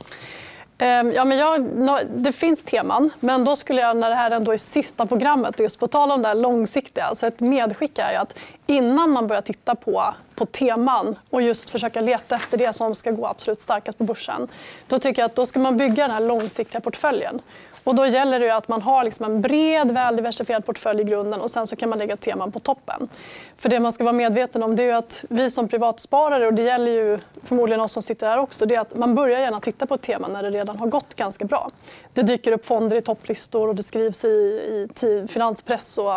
Ehm, 0.79 1.13
ja, 1.13 1.25
men 1.25 1.39
jag, 1.39 1.67
det 2.15 2.33
finns 2.33 2.65
teman, 2.65 3.11
men 3.21 3.45
då 3.45 3.57
skulle 3.57 3.81
jag, 3.81 3.97
när 3.97 4.09
det 4.09 4.15
här 4.15 4.31
ändå 4.31 4.53
är 4.53 4.57
sista 4.57 5.07
programmet, 5.07 5.61
just 5.61 5.81
på 5.81 5.87
tal 5.87 6.11
om 6.11 6.23
det 6.23 6.35
långsiktiga, 6.35 7.05
alltså 7.05 7.27
ett 7.27 7.41
medskick 7.41 7.99
är 7.99 8.19
att 8.19 8.39
innan 8.71 9.11
man 9.11 9.27
börjar 9.27 9.43
titta 9.43 9.75
på, 9.75 10.15
på 10.35 10.47
teman 10.47 11.17
och 11.31 11.43
just 11.43 11.71
försöka 11.71 12.01
leta 12.01 12.37
efter 12.37 12.59
det 12.59 12.73
som 12.73 12.95
ska 12.95 13.11
gå 13.11 13.27
absolut 13.27 13.61
starkast 13.61 13.99
på 13.99 14.05
börsen, 14.05 14.49
då 14.87 14.99
tycker 14.99 15.23
jag 15.23 15.27
att 15.27 15.35
då 15.35 15.47
ska 15.47 15.59
man 15.59 15.77
bygga 15.77 16.03
den 16.03 16.11
här 16.11 16.21
långsiktiga 16.21 16.81
portföljen. 16.81 17.41
Och 17.89 17.95
då 17.95 18.07
gäller 18.07 18.41
det 18.41 18.51
att 18.51 18.69
man 18.69 18.83
har 18.83 19.05
liksom 19.05 19.27
en 19.27 19.41
bred, 19.41 19.91
väldiversifierad 19.91 20.67
portfölj 20.67 21.01
i 21.01 21.05
grunden 21.05 21.41
och 21.41 21.51
sen 21.51 21.67
så 21.67 21.77
kan 21.77 21.89
man 21.89 21.99
lägga 21.99 22.17
teman 22.17 22.53
på 22.53 22.61
toppen. 22.61 23.09
För 23.57 23.69
det 23.69 23.81
man 23.81 23.93
ska 23.93 24.05
vara 24.05 24.13
medveten 24.13 24.63
om 24.63 24.77
det 24.77 24.83
är 24.83 24.95
att 24.95 25.25
vi 25.29 25.51
som 25.51 25.69
privatsparare, 25.69 26.47
och 26.47 26.55
det 26.55 26.63
gäller 26.63 26.93
ju 26.93 27.19
förmodligen 27.45 27.81
oss 27.81 27.93
som 27.93 28.03
sitter 28.03 28.27
här 28.27 28.39
också, 28.39 28.67
det 28.67 28.75
är 28.75 28.81
att 28.81 28.97
man 28.97 29.15
börjar 29.15 29.41
gärna 29.41 29.61
titta 29.61 29.87
på 29.87 29.95
ett 29.95 30.03
tema 30.03 30.29
när 30.29 30.43
det 30.43 30.51
redan 30.51 30.79
har 30.79 30.87
gått 30.87 31.15
ganska 31.15 31.45
bra. 31.45 31.71
Det 32.13 32.23
dyker 32.23 32.53
upp 32.53 32.65
fonder 32.65 32.97
i 32.97 33.01
topplistor 33.01 33.69
och 33.69 33.75
det 33.75 33.83
skrivs 33.83 34.25
i, 34.25 34.29
i 34.29 35.27
finanspress 35.29 35.99
och, 35.99 36.15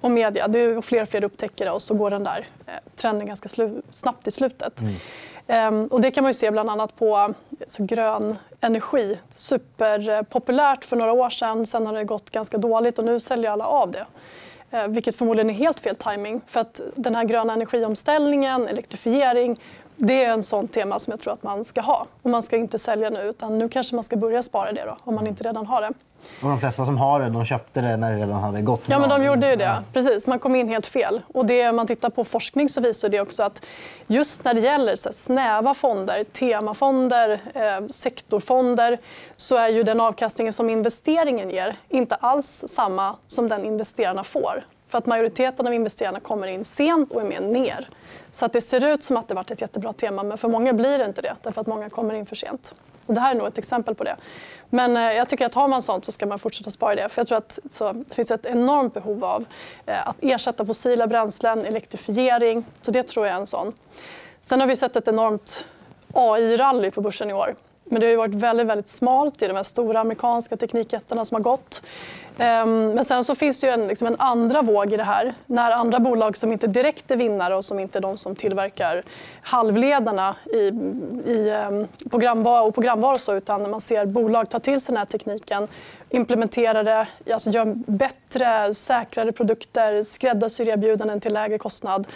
och 0.00 0.10
media. 0.10 0.48
Det 0.48 0.58
är 0.58 0.80
fler 0.80 1.02
och 1.02 1.08
fler 1.08 1.24
upptäcker 1.24 1.64
det 1.64 1.70
och 1.70 1.82
så 1.82 1.91
går 1.94 2.10
den 2.10 2.24
där 2.24 2.46
eh, 2.66 2.72
trenden 2.96 3.26
ganska 3.26 3.48
snabbt 3.90 4.26
i 4.26 4.30
slutet. 4.30 4.80
Mm. 4.80 4.94
Ehm, 5.46 5.86
och 5.86 6.00
det 6.00 6.10
kan 6.10 6.24
man 6.24 6.34
se 6.34 6.50
bland 6.50 6.70
annat 6.70 6.96
på 6.96 7.16
alltså 7.16 7.84
grön 7.84 8.36
energi. 8.60 9.18
Superpopulärt 9.28 10.84
för 10.84 10.96
några 10.96 11.12
år 11.12 11.30
sedan. 11.30 11.66
Sen 11.66 11.86
har 11.86 11.94
det 11.94 12.04
gått 12.04 12.30
ganska 12.30 12.58
dåligt 12.58 12.98
och 12.98 13.04
nu 13.04 13.20
säljer 13.20 13.50
alla 13.50 13.66
av 13.66 13.90
det. 13.90 14.06
Ehm, 14.70 14.92
vilket 14.92 15.16
förmodligen 15.16 15.50
är 15.50 15.54
helt 15.54 15.80
fel 15.80 15.96
timing. 15.96 16.40
För 16.46 16.60
att 16.60 16.80
den 16.94 17.14
här 17.14 17.24
gröna 17.24 17.52
energiomställningen, 17.52 18.68
elektrifiering 18.68 19.58
det 19.96 20.24
är 20.24 20.30
en 20.30 20.42
sån 20.42 20.68
tema 20.68 20.98
som 20.98 21.10
jag 21.10 21.20
tror 21.20 21.32
att 21.32 21.42
man 21.42 21.64
ska 21.64 21.80
ha. 21.80 22.06
Och 22.22 22.30
man 22.30 22.42
ska 22.42 22.56
inte 22.56 22.78
sälja 22.78 23.10
nu, 23.10 23.20
utan 23.20 23.58
nu 23.58 23.68
kanske 23.68 23.94
man 23.94 24.04
ska 24.04 24.16
börja 24.16 24.42
spara 24.42 24.72
det 24.72 24.84
då, 24.84 24.96
om 25.04 25.14
man 25.14 25.26
inte 25.26 25.44
redan 25.44 25.66
har 25.66 25.80
det. 25.80 25.92
Och 26.42 26.48
de 26.48 26.58
flesta 26.58 26.84
som 26.84 26.98
har 26.98 27.20
det 27.20 27.28
de 27.28 27.44
köpte 27.44 27.80
det 27.80 27.96
när 27.96 28.12
det 28.12 28.18
redan 28.18 28.40
hade 28.40 28.62
gått 28.62 28.82
Ja, 28.86 28.98
men 28.98 29.08
de 29.08 29.24
gjorde 29.24 29.50
ju 29.50 29.56
det. 29.56 29.82
Precis, 29.92 30.26
man 30.26 30.38
kom 30.38 30.54
in 30.54 30.68
helt 30.68 30.86
fel. 30.86 31.20
Och 31.34 31.46
det, 31.46 31.72
man 31.72 31.86
tittar 31.86 32.10
på 32.10 32.24
forskning 32.24 32.68
så 32.68 32.80
visar 32.80 33.08
det 33.08 33.20
också 33.20 33.42
att 33.42 33.64
just 34.06 34.44
när 34.44 34.54
det 34.54 34.60
gäller 34.60 34.96
så 34.96 35.12
snäva 35.12 35.74
fonder, 35.74 36.24
temafonder, 36.24 37.40
eh, 37.54 37.86
sektorfonder 37.88 38.98
så 39.36 39.56
är 39.56 39.68
ju 39.68 39.82
den 39.82 40.00
avkastningen 40.00 40.52
som 40.52 40.70
investeringen 40.70 41.50
ger 41.50 41.76
inte 41.88 42.14
alls 42.14 42.64
samma 42.68 43.16
som 43.26 43.48
den 43.48 43.64
investerarna 43.64 44.24
får. 44.24 44.62
För 44.88 44.98
att 44.98 45.06
majoriteten 45.06 45.66
av 45.66 45.74
investerarna 45.74 46.20
kommer 46.20 46.46
in 46.46 46.64
sent 46.64 47.10
och 47.12 47.20
är 47.20 47.24
med 47.24 47.42
ner. 47.42 47.88
Så 48.30 48.44
att 48.44 48.52
det 48.52 48.60
ser 48.60 48.84
ut 48.84 49.04
som 49.04 49.16
att 49.16 49.28
det 49.28 49.34
varit 49.34 49.50
ett 49.50 49.60
jättebra 49.60 49.92
tema, 49.92 50.22
men 50.22 50.38
för 50.38 50.48
många 50.48 50.72
blir 50.72 50.98
det 50.98 51.04
inte 51.04 51.22
det. 51.22 51.34
Därför 51.42 51.60
att 51.60 51.66
många 51.66 51.90
kommer 51.90 52.14
in 52.14 52.26
för 52.26 52.36
sent. 52.36 52.74
Så 53.06 53.12
det 53.12 53.20
här 53.20 53.34
är 53.34 53.38
nog 53.38 53.46
ett 53.46 53.58
exempel 53.58 53.94
på 53.94 54.04
det. 54.04 54.16
Men 54.70 54.96
eh, 54.96 55.02
jag 55.02 55.28
tycker 55.28 55.46
att 55.46 55.54
har 55.54 55.68
man 55.68 55.82
sånt 55.82 56.04
så 56.04 56.12
ska 56.12 56.26
man 56.26 56.38
fortsätta 56.38 56.70
spara 56.70 56.94
det. 56.94 57.08
För 57.08 57.20
jag 57.20 57.28
tror 57.28 57.38
att 57.38 57.58
så, 57.70 57.92
det 57.92 58.14
finns 58.14 58.30
ett 58.30 58.46
enormt 58.46 58.94
behov 58.94 59.24
av 59.24 59.44
eh, 59.86 60.08
att 60.08 60.16
ersätta 60.20 60.66
fossila 60.66 61.06
bränslen, 61.06 61.66
elektrifiering. 61.66 62.64
Så 62.82 62.90
det 62.90 63.02
tror 63.02 63.26
jag 63.26 63.36
är 63.36 63.40
en 63.40 63.46
sån. 63.46 63.72
Sen 64.40 64.60
har 64.60 64.66
vi 64.66 64.76
sett 64.76 64.96
ett 64.96 65.08
enormt 65.08 65.66
AI-rally 66.12 66.90
på 66.90 67.00
börsen 67.00 67.30
i 67.30 67.32
år. 67.32 67.54
Men 67.92 68.00
det 68.00 68.10
har 68.10 68.16
varit 68.16 68.34
väldigt, 68.34 68.66
väldigt 68.66 68.88
smalt. 68.88 69.42
i 69.42 69.46
de 69.46 69.56
här 69.56 69.62
stora 69.62 70.00
amerikanska 70.00 70.56
teknikjättarna 70.56 71.24
som 71.24 71.34
har 71.34 71.42
gått. 71.42 71.82
Ehm, 72.38 72.90
men 72.90 73.04
sen 73.04 73.24
så 73.24 73.34
finns 73.34 73.60
det 73.60 73.66
ju 73.66 73.72
en, 73.72 73.86
liksom 73.86 74.06
en 74.06 74.16
andra 74.18 74.62
våg 74.62 74.92
i 74.92 74.96
det 74.96 75.04
här. 75.04 75.34
När 75.46 75.70
andra 75.70 76.00
bolag 76.00 76.36
som 76.36 76.52
inte 76.52 76.66
direkt 76.66 77.10
är 77.10 77.16
vinnare 77.16 77.54
och 77.54 77.64
som 77.64 77.78
inte 77.78 77.98
är 77.98 78.00
de 78.00 78.16
som 78.16 78.36
tillverkar 78.36 79.02
halvledarna 79.42 80.36
i, 80.46 80.58
i 80.58 81.52
programvaror, 82.10 82.10
programvara 82.10 82.62
och 82.62 82.74
programvaror 82.74 83.18
så, 83.18 83.34
utan 83.34 83.62
när 83.62 83.68
man 83.68 83.80
ser 83.80 84.06
bolag 84.06 84.50
ta 84.50 84.58
till 84.58 84.80
sig 84.80 84.92
den 84.92 84.98
här 84.98 85.06
tekniken, 85.06 85.68
implementera 86.10 86.82
det, 86.82 87.06
alltså 87.32 87.50
gör 87.50 87.74
bättre, 87.74 88.74
säkrare 88.74 89.32
produkter, 89.32 90.02
skräddarsyr 90.02 90.68
erbjudanden 90.68 91.20
till 91.20 91.32
lägre 91.32 91.58
kostnad. 91.58 92.06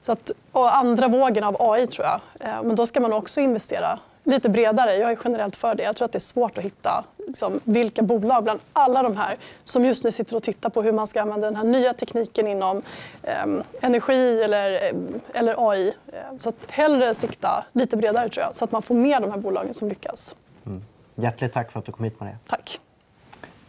Så 0.00 0.12
att, 0.12 0.30
och 0.52 0.76
andra 0.76 1.08
vågen 1.08 1.44
av 1.44 1.56
AI, 1.58 1.86
tror 1.86 2.06
jag. 2.06 2.20
Ehm, 2.40 2.66
men 2.66 2.76
då 2.76 2.86
ska 2.86 3.00
man 3.00 3.12
också 3.12 3.40
investera 3.40 3.98
lite 4.24 4.48
bredare. 4.48 4.96
Jag 4.96 5.10
är 5.10 5.18
generellt 5.24 5.56
för 5.56 5.74
det. 5.74 5.82
Jag 5.82 5.96
tror 5.96 6.04
att 6.04 6.12
det 6.12 6.18
är 6.18 6.20
svårt 6.20 6.58
att 6.58 6.64
hitta 6.64 7.04
liksom, 7.26 7.60
vilka 7.64 8.02
bolag 8.02 8.44
bland 8.44 8.60
alla 8.72 9.02
de 9.02 9.16
här 9.16 9.36
som 9.64 9.84
just 9.84 10.04
nu 10.04 10.12
sitter 10.12 10.36
och 10.36 10.42
tittar 10.42 10.70
på 10.70 10.82
hur 10.82 10.92
man 10.92 11.06
ska 11.06 11.22
använda 11.22 11.46
den 11.46 11.56
här 11.56 11.64
nya 11.64 11.92
tekniken 11.92 12.46
inom 12.46 12.82
eh, 13.22 13.44
energi 13.80 14.42
eller, 14.42 14.72
eh, 14.72 14.92
eller 15.34 15.70
AI. 15.70 15.92
Eh, 16.12 16.18
så 16.38 16.48
att 16.48 16.56
hellre 16.68 17.14
sikta 17.14 17.64
lite 17.72 17.96
bredare 17.96 18.28
tror 18.28 18.44
jag, 18.44 18.54
så 18.54 18.64
att 18.64 18.72
man 18.72 18.82
får 18.82 18.94
med 18.94 19.22
de 19.22 19.30
här 19.30 19.38
bolagen 19.38 19.74
som 19.74 19.88
lyckas. 19.88 20.36
Mm. 20.66 20.82
Hjärtligt 21.14 21.52
tack 21.52 21.72
för 21.72 21.78
att 21.78 21.86
du 21.86 21.92
kom 21.92 22.04
hit, 22.04 22.20
Maria. 22.20 22.36
Tack. 22.46 22.80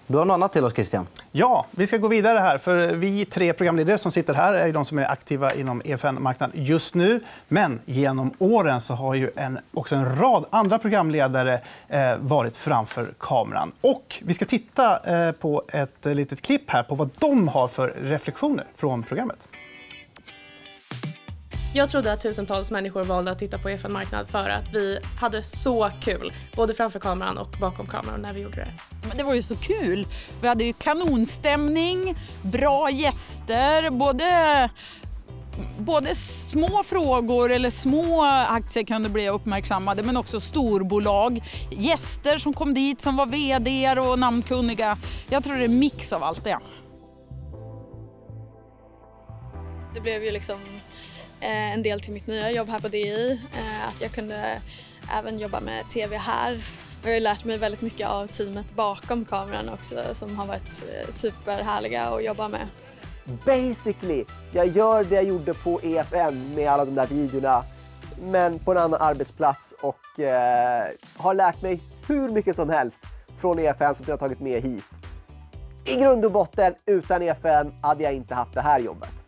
Du 0.07 0.17
har 0.17 0.25
något 0.25 0.33
annat 0.33 0.53
till 0.53 0.63
oss, 0.63 0.73
Christian. 0.73 1.07
Ja, 1.35 1.65
vi 1.71 1.87
ska 1.87 1.97
gå 1.97 2.07
vidare. 2.07 2.39
här. 2.39 2.57
För 2.57 2.87
Vi 2.87 3.25
tre 3.25 3.53
programledare 3.53 3.97
som 3.97 4.11
sitter 4.11 4.33
här 4.33 4.53
är 4.53 4.73
de 4.73 4.85
som 4.85 4.99
är 4.99 5.11
aktiva 5.11 5.53
inom 5.53 5.81
EFN-marknaden 5.85 6.63
just 6.65 6.95
nu. 6.95 7.19
Men 7.47 7.79
genom 7.85 8.33
åren 8.37 8.81
så 8.81 8.93
har 8.93 9.13
ju 9.13 9.31
en, 9.35 9.59
också 9.73 9.95
en 9.95 10.15
rad 10.15 10.45
andra 10.49 10.79
programledare 10.79 11.59
eh, 11.87 12.17
varit 12.17 12.57
framför 12.57 13.07
kameran. 13.19 13.71
Och 13.81 14.21
vi 14.25 14.33
ska 14.33 14.45
titta 14.45 14.99
eh, 15.27 15.31
på 15.31 15.63
ett 15.67 16.05
litet 16.05 16.41
klipp 16.41 16.69
här 16.69 16.83
på 16.83 16.95
vad 16.95 17.09
de 17.19 17.47
har 17.47 17.67
för 17.67 17.93
reflektioner 18.01 18.65
från 18.75 19.03
programmet. 19.03 19.47
Jag 21.75 21.89
trodde 21.89 22.13
att 22.13 22.21
tusentals 22.21 22.71
människor 22.71 23.03
valde 23.03 23.31
att 23.31 23.39
titta 23.39 23.57
på 23.57 23.69
EFN 23.69 23.91
Marknad 23.91 24.29
för 24.29 24.49
att 24.49 24.73
vi 24.73 24.99
hade 25.19 25.43
så 25.43 25.91
kul, 26.01 26.33
både 26.55 26.73
framför 26.73 26.99
kameran 26.99 27.37
och 27.37 27.55
bakom 27.59 27.87
kameran 27.87 28.21
när 28.21 28.33
vi 28.33 28.41
gjorde 28.41 28.55
det. 28.55 28.73
Men 29.07 29.17
det 29.17 29.23
var 29.23 29.33
ju 29.33 29.41
så 29.41 29.55
kul. 29.55 30.07
Vi 30.41 30.47
hade 30.47 30.63
ju 30.63 30.73
kanonstämning, 30.73 32.15
bra 32.41 32.89
gäster, 32.89 33.89
både 33.89 34.69
både 35.77 36.15
små 36.15 36.83
frågor 36.83 37.51
eller 37.51 37.69
små 37.69 38.23
aktier 38.49 38.83
kunde 38.83 39.09
bli 39.09 39.29
uppmärksammade 39.29 40.03
men 40.03 40.17
också 40.17 40.39
storbolag. 40.39 41.43
Gäster 41.71 42.37
som 42.37 42.53
kom 42.53 42.73
dit 42.73 43.01
som 43.01 43.15
var 43.15 43.25
vd 43.25 43.99
och 43.99 44.19
namnkunniga. 44.19 44.97
Jag 45.29 45.43
tror 45.43 45.55
det 45.55 45.61
är 45.61 45.65
en 45.65 45.79
mix 45.79 46.13
av 46.13 46.23
allt 46.23 46.43
det. 46.43 46.59
Det 49.93 50.01
blev 50.01 50.23
ju 50.23 50.31
liksom 50.31 50.59
Eh, 51.43 51.73
en 51.73 51.83
del 51.83 51.99
till 51.99 52.13
mitt 52.13 52.27
nya 52.27 52.51
jobb 52.51 52.69
här 52.69 52.79
på 52.79 52.87
DI. 52.87 53.31
Eh, 53.31 53.87
att 53.89 54.01
jag 54.01 54.11
kunde 54.11 54.61
även 55.19 55.39
jobba 55.39 55.59
med 55.59 55.89
TV 55.89 56.17
här. 56.17 56.63
Jag 57.03 57.13
har 57.13 57.19
lärt 57.19 57.45
mig 57.45 57.57
väldigt 57.57 57.81
mycket 57.81 58.09
av 58.09 58.27
teamet 58.27 58.75
bakom 58.75 59.25
kameran 59.25 59.69
också 59.69 59.95
som 60.13 60.35
har 60.39 60.45
varit 60.45 60.83
eh, 60.89 61.11
superhärliga 61.11 62.03
att 62.05 62.23
jobba 62.23 62.47
med. 62.47 62.67
Basically, 63.45 64.25
jag 64.51 64.67
gör 64.67 65.03
det 65.03 65.15
jag 65.15 65.23
gjorde 65.23 65.53
på 65.53 65.79
EFN 65.83 66.55
med 66.55 66.67
alla 66.67 66.85
de 66.85 66.95
där 66.95 67.07
videorna 67.07 67.63
men 68.21 68.59
på 68.59 68.71
en 68.71 68.77
annan 68.77 69.01
arbetsplats 69.01 69.73
och 69.81 70.19
eh, 70.19 70.87
har 71.17 71.33
lärt 71.33 71.61
mig 71.61 71.79
hur 72.07 72.29
mycket 72.29 72.55
som 72.55 72.69
helst 72.69 73.03
från 73.37 73.59
EFN 73.59 73.95
som 73.95 74.05
jag 74.07 74.13
har 74.13 74.17
tagit 74.17 74.39
med 74.39 74.61
hit. 74.61 74.83
I 75.85 75.95
grund 75.95 76.25
och 76.25 76.31
botten, 76.31 76.73
utan 76.85 77.21
EFN 77.21 77.73
hade 77.81 78.03
jag 78.03 78.13
inte 78.13 78.35
haft 78.35 78.53
det 78.53 78.61
här 78.61 78.79
jobbet. 78.79 79.22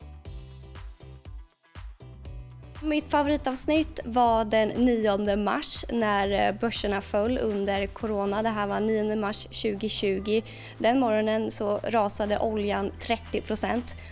Mitt 2.86 3.12
favoritavsnitt 3.12 4.00
var 4.06 4.46
den 4.46 4.68
9 4.68 5.36
mars 5.36 5.86
när 5.92 6.48
eh, 6.48 6.60
börserna 6.60 7.02
föll 7.02 7.38
under 7.38 7.88
corona. 7.88 8.44
Det 8.44 8.50
här 8.50 8.68
var 8.68 8.80
9 8.80 9.16
mars 9.16 9.44
2020. 9.44 10.42
Den 10.78 11.00
morgonen 11.00 11.52
så 11.52 11.80
rasade 11.84 12.40
oljan 12.40 12.92
30 13.00 13.42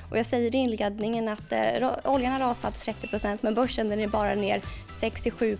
och 0.10 0.18
Jag 0.18 0.26
säger 0.26 0.56
i 0.56 0.58
inledningen 0.58 1.28
att 1.28 1.52
eh, 1.52 1.90
oljan 2.04 2.34
har 2.34 2.40
rasat 2.40 2.74
30% 2.74 3.38
men 3.42 3.54
börsen 3.54 3.90
den 3.90 4.00
är 4.00 4.08
bara 4.08 4.36
ner 4.36 4.62
67 4.94 5.58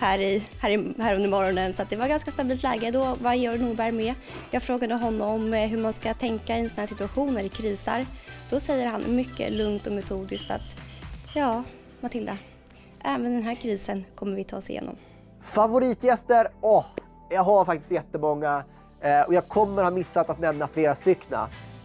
här, 0.00 0.18
i, 0.18 0.42
här, 0.60 0.70
i, 0.70 0.94
här 0.98 1.14
under 1.14 1.30
morgonen. 1.30 1.72
Så 1.72 1.82
det 1.88 1.96
var 1.96 2.08
ganska 2.08 2.30
stabilt 2.30 2.62
läge. 2.62 2.90
Då 2.90 3.16
var 3.20 3.34
Georg 3.34 3.58
Norberg 3.58 3.92
med. 3.92 4.14
Jag 4.50 4.62
frågade 4.62 4.94
honom 4.94 5.54
eh, 5.54 5.68
hur 5.68 5.78
man 5.78 5.92
ska 5.92 6.14
tänka 6.14 6.56
i 6.56 6.60
en 6.60 6.70
sån 6.70 6.80
här 6.80 6.88
situation 6.88 7.34
när 7.34 7.42
det 7.42 7.48
krisar. 7.48 8.06
Då 8.50 8.60
säger 8.60 8.86
han 8.86 9.16
mycket 9.16 9.52
lugnt 9.52 9.86
och 9.86 9.92
metodiskt 9.92 10.50
att 10.50 10.76
ja, 11.34 11.62
Matilda, 12.02 12.36
även 13.04 13.24
den 13.24 13.42
här 13.42 13.54
krisen 13.54 14.04
kommer 14.14 14.36
vi 14.36 14.44
ta 14.44 14.56
oss 14.56 14.70
igenom. 14.70 14.96
Favoritgäster? 15.42 16.48
Åh, 16.60 16.84
jag 17.30 17.42
har 17.42 17.64
faktiskt 17.64 17.90
jättemånga 17.90 18.64
eh, 19.00 19.20
och 19.20 19.34
jag 19.34 19.48
kommer 19.48 19.82
ha 19.82 19.90
missat 19.90 20.30
att 20.30 20.40
nämna 20.40 20.68
flera 20.68 20.94
stycken. 20.94 21.38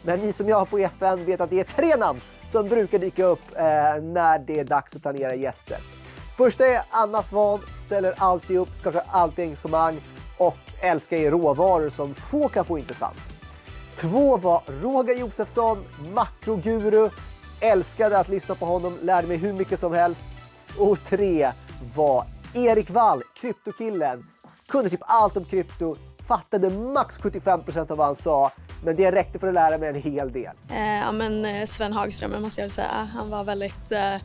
Men 0.04 0.20
ni 0.20 0.34
som 0.34 0.50
jag 0.50 0.58
har 0.58 0.66
på 0.66 0.78
FN 0.78 1.26
vet 1.26 1.42
att 1.42 1.50
det 1.50 1.60
är 1.60 1.64
tre 1.64 1.96
namn 1.96 2.22
som 2.50 2.68
brukar 2.68 3.00
dyka 3.00 3.26
upp 3.26 3.42
eh, 3.56 3.64
när 4.02 4.40
det 4.40 4.60
är 4.60 4.64
dags 4.64 4.96
att 4.96 5.02
planera 5.02 5.36
gäster. 5.36 5.78
Första 6.38 6.66
är 6.66 6.82
Anna 6.90 7.24
Svan, 7.24 7.60
ställer 7.86 8.14
alltid 8.18 8.58
upp, 8.58 8.76
skapar 8.76 9.02
alltid 9.08 9.46
engagemang 9.46 10.02
och 10.38 10.58
älskar 10.82 11.18
ju 11.18 11.32
råvaror 11.32 11.90
som 11.90 12.16
få 12.16 12.48
kan 12.48 12.66
få 12.66 12.80
intressant. 12.80 13.18
Två 13.96 14.38
var 14.38 14.62
Roger 14.82 15.16
Josefsson, 15.16 15.84
makroguru, 16.14 17.10
älskade 17.60 18.18
att 18.18 18.30
lyssna 18.30 18.56
på 18.56 18.66
honom, 18.66 18.98
lärde 19.02 19.28
mig 19.28 19.38
hur 19.38 19.54
mycket 19.54 19.80
som 19.80 19.94
helst. 19.94 20.28
Och 20.78 20.98
tre 21.10 21.52
var 21.96 22.26
Erik 22.54 22.90
Wall, 22.90 23.24
kryptokillen. 23.42 24.26
Kunde 24.68 24.90
typ 24.90 25.02
allt 25.04 25.38
om 25.38 25.46
krypto, 25.46 25.96
fattade 26.28 26.70
max 26.70 27.20
75% 27.20 27.92
av 27.92 27.98
vad 27.98 28.06
han 28.06 28.16
sa. 28.16 28.52
Men 28.84 28.96
det 28.96 29.12
räckte 29.12 29.40
för 29.40 29.48
att 29.48 29.54
lära 29.54 29.78
mig 29.78 29.90
en 29.90 29.96
hel 29.96 30.32
del. 30.32 30.56
Eh, 30.70 30.98
ja, 30.98 31.12
men 31.12 31.46
eh, 31.46 31.66
Sven 31.66 31.94
Hagström 31.94 32.42
måste 32.42 32.62
jag 32.62 32.72
säga. 32.72 33.10
Han 33.14 33.30
var 33.30 33.44
väldigt... 33.44 33.92
Eh, 33.92 34.16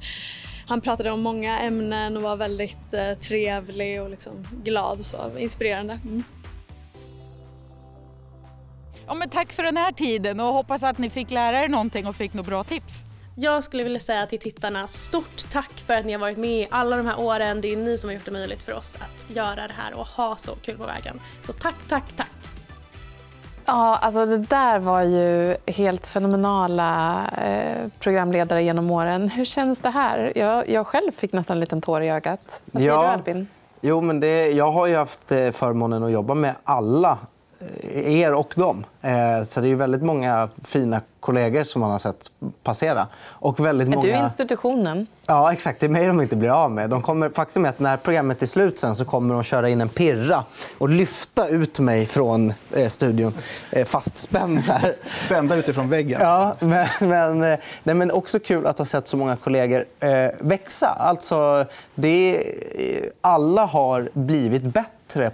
han 0.66 0.81
pratade 0.81 1.11
om 1.11 1.21
många 1.21 1.59
ämnen 1.59 2.16
och 2.16 2.23
var 2.23 2.37
väldigt 2.37 2.95
eh, 2.95 3.14
trevlig 3.14 4.03
och 4.03 4.11
liksom 4.11 4.33
glad. 4.64 5.05
Så 5.05 5.38
inspirerande. 5.38 6.01
Mm. 6.05 6.25
Ja, 9.07 9.14
men 9.14 9.29
tack 9.29 9.53
för 9.53 9.62
den 9.62 9.77
här 9.77 9.92
tiden 9.92 10.40
och 10.40 10.47
hoppas 10.47 10.83
att 10.83 10.99
ni 10.99 11.11
fick 11.11 11.31
lära 11.31 11.64
er 11.64 11.68
någonting 11.68 12.07
och 12.07 12.16
fick 12.16 12.35
några 12.35 12.49
bra 12.49 12.64
tips. 12.64 13.05
Jag 13.35 13.64
skulle 13.64 13.83
vilja 13.83 14.01
säga 14.01 14.27
till 14.27 14.38
tittarna, 14.38 14.87
stort 14.87 15.51
tack 15.53 15.71
för 15.87 15.95
att 15.95 16.05
ni 16.07 16.12
har 16.12 16.21
varit 16.21 16.38
med 16.38 16.66
alla 16.71 16.97
de 16.97 17.07
här 17.07 17.21
åren. 17.21 17.61
Det 17.61 17.73
är 17.73 17.77
ni 17.77 17.99
som 17.99 18.09
har 18.11 18.14
gjort 18.14 18.25
det 18.25 18.31
möjligt 18.31 18.62
för 18.62 18.75
oss 18.77 18.97
att 18.97 19.37
göra 19.37 19.55
det 19.68 19.75
här 19.77 19.95
och 19.95 20.07
ha 20.07 20.37
så 20.37 20.53
kul 20.62 20.79
på 20.79 20.87
vägen. 20.87 21.21
Så 21.42 21.53
tack, 21.53 21.75
tack, 21.88 22.05
tack! 22.16 22.29
Ja, 23.64 23.97
alltså 23.97 24.27
det 24.27 24.38
där 24.38 24.79
var 24.79 25.03
ju 25.03 25.57
helt 25.66 26.07
fenomenala 26.07 27.21
eh, 27.47 27.88
programledare 27.99 28.62
genom 28.62 28.90
åren. 28.90 29.29
Hur 29.29 29.45
känns 29.45 29.79
det 29.81 29.90
här? 29.90 30.33
Jag, 30.37 30.68
jag 30.68 30.87
själv 30.87 31.12
fick 31.12 31.33
nästan 31.33 31.57
en 31.57 31.61
liten 31.61 31.81
tår 31.81 32.03
i 32.03 32.11
ögat. 32.11 32.61
Vad 32.64 32.81
säger 32.83 32.95
Ja. 32.95 33.03
du, 33.03 33.07
Albin? 33.09 33.47
Jo, 33.81 34.01
men 34.01 34.21
det, 34.21 34.51
jag 34.51 34.73
har 34.73 34.87
ju 34.87 34.97
haft 34.97 35.33
eh, 35.33 35.51
förmånen 35.51 36.03
att 36.05 36.11
jobba 36.11 36.35
med 36.35 36.55
alla 36.64 37.18
er 37.94 38.35
och 38.35 38.53
dem. 38.57 38.85
Eh, 39.03 39.42
Så 39.44 39.61
det 39.61 39.66
är 39.66 39.68
ju 39.68 39.75
väldigt 39.75 40.03
många 40.03 40.48
fina 40.64 41.01
kollegor 41.20 41.64
som 41.64 41.81
man 41.81 41.90
har 41.90 41.98
sett 41.98 42.31
passera. 42.62 43.07
Och 43.25 43.61
väldigt 43.66 43.88
Är 43.88 43.92
många... 43.94 44.07
du 44.07 44.25
institutionen? 44.25 45.07
Ja, 45.27 45.53
exakt. 45.53 45.81
Det 45.81 45.87
är 45.87 45.90
mig 45.90 46.07
de 46.07 46.20
inte 46.20 46.37
blir 46.37 46.51
av 46.64 46.70
med. 46.70 46.90
De 46.90 47.03
kommer, 47.03 47.29
faktum 47.31 47.64
är 47.64 47.68
att 47.68 47.79
när 47.79 47.96
programmet 47.96 48.42
är 48.42 48.46
slut 48.46 48.79
sen 48.79 48.94
så 48.94 49.05
kommer 49.05 49.35
de 49.35 49.42
köra 49.42 49.68
in 49.68 49.81
en 49.81 49.88
pirra 49.88 50.44
och 50.79 50.88
lyfta 50.88 51.48
ut 51.48 51.79
mig 51.81 52.07
från 52.07 52.55
eh, 52.72 52.88
studion 52.88 53.33
eh, 53.70 53.85
fastspänd. 53.85 54.62
Så 54.62 54.72
här. 54.72 54.94
Vända 55.29 55.57
utifrån 55.57 55.88
väggen. 55.90 56.20
Ja, 56.22 56.57
men, 56.61 56.87
men, 57.01 57.38
nej, 57.83 57.94
men 57.94 58.11
också 58.11 58.38
kul 58.38 58.66
att 58.66 58.79
ha 58.79 58.85
sett 58.85 59.09
så 59.09 59.16
många 59.16 59.37
kollegor 59.37 59.85
eh, 60.01 60.09
växa. 60.40 60.88
Alltså, 60.88 61.64
det, 61.94 62.37
är- 62.37 63.11
alla 63.20 63.64
har 63.64 64.11
blivit 64.12 64.62
bättre 64.62 64.88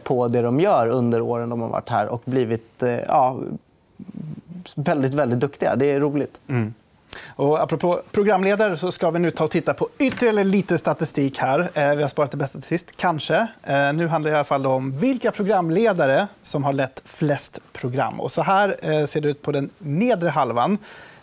på 0.05 0.29
det 0.29 0.43
de 0.43 0.61
gör 0.61 0.89
under 0.89 1.21
åren 1.21 1.49
de 1.49 1.61
har 1.61 1.69
varit 1.69 1.89
här 1.89 2.07
och 2.09 2.23
blivit 2.25 2.83
eh, 2.83 2.91
ja, 2.99 3.39
väldigt, 4.75 5.15
väldigt 5.15 5.41
duktiga. 5.41 5.77
Det 5.77 5.87
är 5.93 6.01
roligt. 6.01 6.41
Och 7.37 7.61
apropå 7.63 8.01
programledare 8.13 8.77
så 8.77 8.93
ska 8.93 9.11
vi 9.11 9.19
nu 9.19 9.31
ta 9.31 9.45
och 9.45 9.51
titta 9.51 9.75
på 9.75 9.89
ytterligare 9.99 10.45
lite 10.45 10.79
statistik 10.79 11.39
här. 11.39 11.71
Eh, 11.75 11.95
Vi 11.95 12.03
har 12.03 12.09
sparat 12.09 12.31
det 12.31 12.37
bästa 12.37 12.59
till 12.59 12.69
sist, 12.69 12.97
kanske. 12.97 13.37
Eh, 13.63 13.93
Nu 13.95 14.09
handlar 14.09 14.31
det 14.31 14.35
i 14.35 14.37
alla 14.39 14.45
fall 14.45 14.67
om 14.67 14.99
vilka 14.99 15.33
programledare 15.33 16.27
som 16.43 16.65
har 16.65 16.73
lett 16.73 17.03
flest 17.05 17.61
program. 17.73 18.21
Och 18.21 18.33
så 18.33 18.43
här 18.43 19.07
ser 19.07 19.21
det 19.21 19.29
ut 19.29 19.43
på 19.43 19.53
den 19.53 19.71
nedre 19.79 20.29
halvan. 20.29 20.79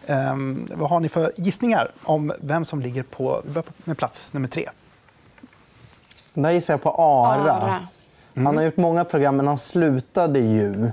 Eh, 0.06 0.36
Vad 0.74 0.90
har 0.90 1.00
ni 1.00 1.10
för 1.10 1.32
gissningar 1.38 1.92
om 2.04 2.34
vem 2.42 2.66
som 2.66 2.82
ligger 2.82 3.04
på, 3.04 3.42
med 3.84 3.98
plats 3.98 4.34
nummer 4.34 4.48
tre? 4.48 4.70
Där 6.34 6.52
gissar 6.52 6.74
jag 6.74 6.82
på 6.84 6.90
Ara. 6.92 7.54
Ara. 7.54 7.88
Han 8.36 8.58
har 8.58 8.64
gjort 8.64 8.78
många 8.78 9.06
program, 9.06 9.38
men 9.38 9.48
han 9.48 9.58
slutade 9.58 10.40
ju. 10.40 10.92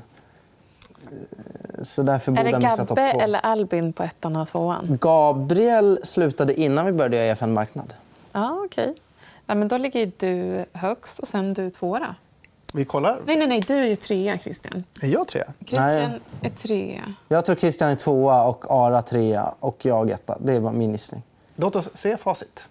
Så 1.82 2.02
därför 2.02 2.32
Är 2.32 2.36
borde 2.36 2.50
det 2.50 2.58
missa 2.58 2.84
topp 2.84 2.98
Gabbe 2.98 3.10
eller 3.10 3.38
Albin 3.38 3.92
på 3.92 4.02
ettan 4.02 4.36
och 4.36 4.48
tvåan? 4.48 4.98
Gabriel 5.00 6.00
slutade 6.04 6.60
innan 6.60 6.86
vi 6.86 6.92
började 6.92 7.16
göra 7.16 7.26
EFN 7.26 7.52
Marknad. 7.52 7.94
Ja, 8.32 8.62
okej. 8.64 8.94
Ja, 9.46 9.54
men 9.54 9.68
då 9.68 9.76
ligger 9.78 10.00
ju 10.00 10.12
du 10.16 10.64
högst 10.72 11.18
och 11.18 11.28
sen 11.28 11.54
du 11.54 11.70
tvåa. 11.70 12.14
Vi 12.74 12.84
kollar. 12.84 13.18
Nej, 13.26 13.36
nej, 13.36 13.46
nej. 13.46 13.60
Du 13.66 13.74
är 13.74 13.86
ju 13.86 13.96
trea, 13.96 14.38
Christian. 14.38 14.84
Är 15.02 15.08
jag 15.08 15.28
tre? 15.28 15.42
Christian 15.58 16.12
är 16.42 16.50
trea. 16.50 17.14
Jag 17.28 17.44
tror 17.44 17.56
Christian 17.56 17.90
är 17.90 17.96
tvåa 17.96 18.44
och 18.44 18.70
Ara 18.70 19.02
trea 19.02 19.54
och 19.60 19.76
jag 19.82 20.10
etta. 20.10 20.38
Det 20.40 20.58
var 20.58 20.72
min 20.72 20.92
gissning. 20.92 21.22
Låt 21.56 21.76
oss 21.76 21.88
se 21.94 22.16
facit. 22.16 22.64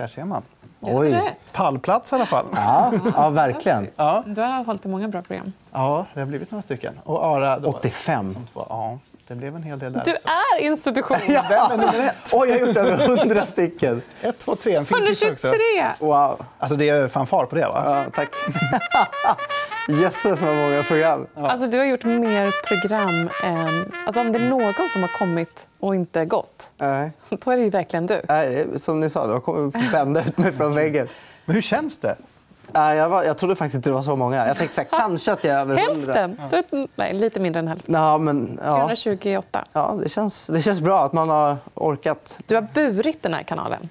Där 0.00 0.06
ser 0.06 0.24
man. 0.24 0.42
Oj. 0.80 1.12
Rätt. 1.12 1.52
Pallplats 1.52 2.12
i 2.12 2.14
alla 2.14 2.26
fall. 2.26 2.46
Ja, 2.54 2.92
ja 3.16 3.30
verkligen. 3.30 3.88
Ja, 3.96 4.22
Du 4.26 4.40
har 4.40 4.64
hållit 4.64 4.84
i 4.84 4.88
många 4.88 5.08
bra 5.08 5.22
program. 5.22 5.52
ja 5.72 6.06
det 6.14 6.20
har 6.20 6.26
blivit 6.26 6.50
några 6.50 6.62
stycken. 6.62 7.00
Och 7.04 7.24
Ara... 7.24 7.58
Då, 7.58 7.68
85. 7.68 8.32
som 8.34 8.46
två. 8.52 8.66
Ja, 8.68 8.98
det 9.28 9.34
blev 9.34 9.56
en 9.56 9.62
hel 9.62 9.78
del 9.78 9.92
där 9.92 10.02
Du 10.04 10.14
också. 10.14 10.28
är 10.58 10.60
institution. 10.60 11.16
Vem 11.28 11.80
är 11.80 12.06
ett? 12.06 12.14
Oj, 12.32 12.48
jag 12.48 12.58
har 12.60 12.66
gjort 12.66 12.76
över 12.76 13.08
hundra 13.08 13.46
stycken. 13.46 14.02
Ett, 14.22 14.38
två, 14.38 14.56
tre. 14.56 14.74
En 14.74 14.84
fin 14.86 15.02
siffra 15.14 15.32
också. 15.32 15.46
123! 15.46 15.86
Wow. 16.06 16.46
Alltså 16.58 16.76
det 16.76 16.88
är 16.88 17.08
fanfar 17.08 17.46
på 17.46 17.54
det 17.54 17.66
va? 17.66 17.82
Ja, 17.84 18.04
tack. 18.14 18.28
Jösses 19.88 20.40
vad 20.42 20.56
många 20.56 20.82
program. 20.82 21.26
Alltså, 21.34 21.66
du 21.66 21.78
har 21.78 21.84
gjort 21.84 22.04
mer 22.04 22.52
program 22.66 23.30
än... 23.44 23.92
Alltså, 24.06 24.20
om 24.20 24.32
det 24.32 24.38
är 24.38 24.48
någon 24.48 24.88
som 24.88 25.02
har 25.02 25.18
kommit 25.18 25.66
och 25.80 25.94
inte 25.94 26.24
gått, 26.24 26.70
Nej. 26.78 27.12
då 27.28 27.50
är 27.50 27.56
det 27.56 27.62
ju 27.62 27.70
verkligen 27.70 28.06
du. 28.06 28.20
Nej, 28.28 28.66
som 28.76 29.00
ni 29.00 29.10
sa, 29.10 29.26
de 29.26 29.40
kommer 29.40 29.92
vända 29.92 30.20
ut 30.20 30.38
mig 30.38 30.52
från 30.52 30.74
väggen. 30.74 31.08
Men 31.44 31.54
hur 31.54 31.62
känns 31.62 31.98
det? 31.98 32.16
Nej, 32.72 32.96
jag, 32.96 33.08
var, 33.08 33.22
jag 33.22 33.38
trodde 33.38 33.56
faktiskt 33.56 33.74
inte 33.74 33.88
det 33.88 33.94
var 33.94 34.02
så 34.02 34.16
många. 34.16 34.46
Jag 34.46 34.56
tänkte 34.56 34.74
så 34.74 34.80
här, 34.80 34.88
kanske 35.00 35.32
att 35.32 35.44
jag 35.44 35.54
är 35.54 35.60
över 35.60 35.86
hundra. 35.86 36.12
Hälften! 36.12 36.64
Du, 36.70 36.86
nej, 36.96 37.14
lite 37.14 37.40
mindre 37.40 37.60
än 37.60 37.68
hälften. 37.68 37.94
Ja, 37.94 38.18
men, 38.18 38.60
ja. 38.64 38.86
328. 38.86 39.64
Ja, 39.72 39.98
det, 40.02 40.08
känns, 40.08 40.46
det 40.46 40.62
känns 40.62 40.80
bra 40.80 41.04
att 41.04 41.12
man 41.12 41.28
har 41.28 41.56
orkat. 41.74 42.38
Du 42.46 42.54
har 42.54 42.62
burit 42.62 43.22
den 43.22 43.34
här 43.34 43.42
kanalen. 43.42 43.88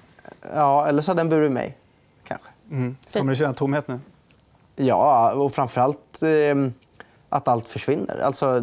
Ja, 0.54 0.86
eller 0.86 1.02
så 1.02 1.10
har 1.10 1.16
den 1.16 1.28
burit 1.28 1.52
mig. 1.52 1.76
Kanske. 2.24 2.48
Mm. 2.70 2.96
Kommer 3.12 3.32
du 3.32 3.36
känna 3.36 3.52
tomhet 3.52 3.88
nu? 3.88 4.00
Ja, 4.76 5.32
och 5.32 5.52
framförallt 5.52 6.22
eh, 6.22 6.70
att 7.28 7.48
allt 7.48 7.68
försvinner. 7.68 8.20
Alltså, 8.22 8.62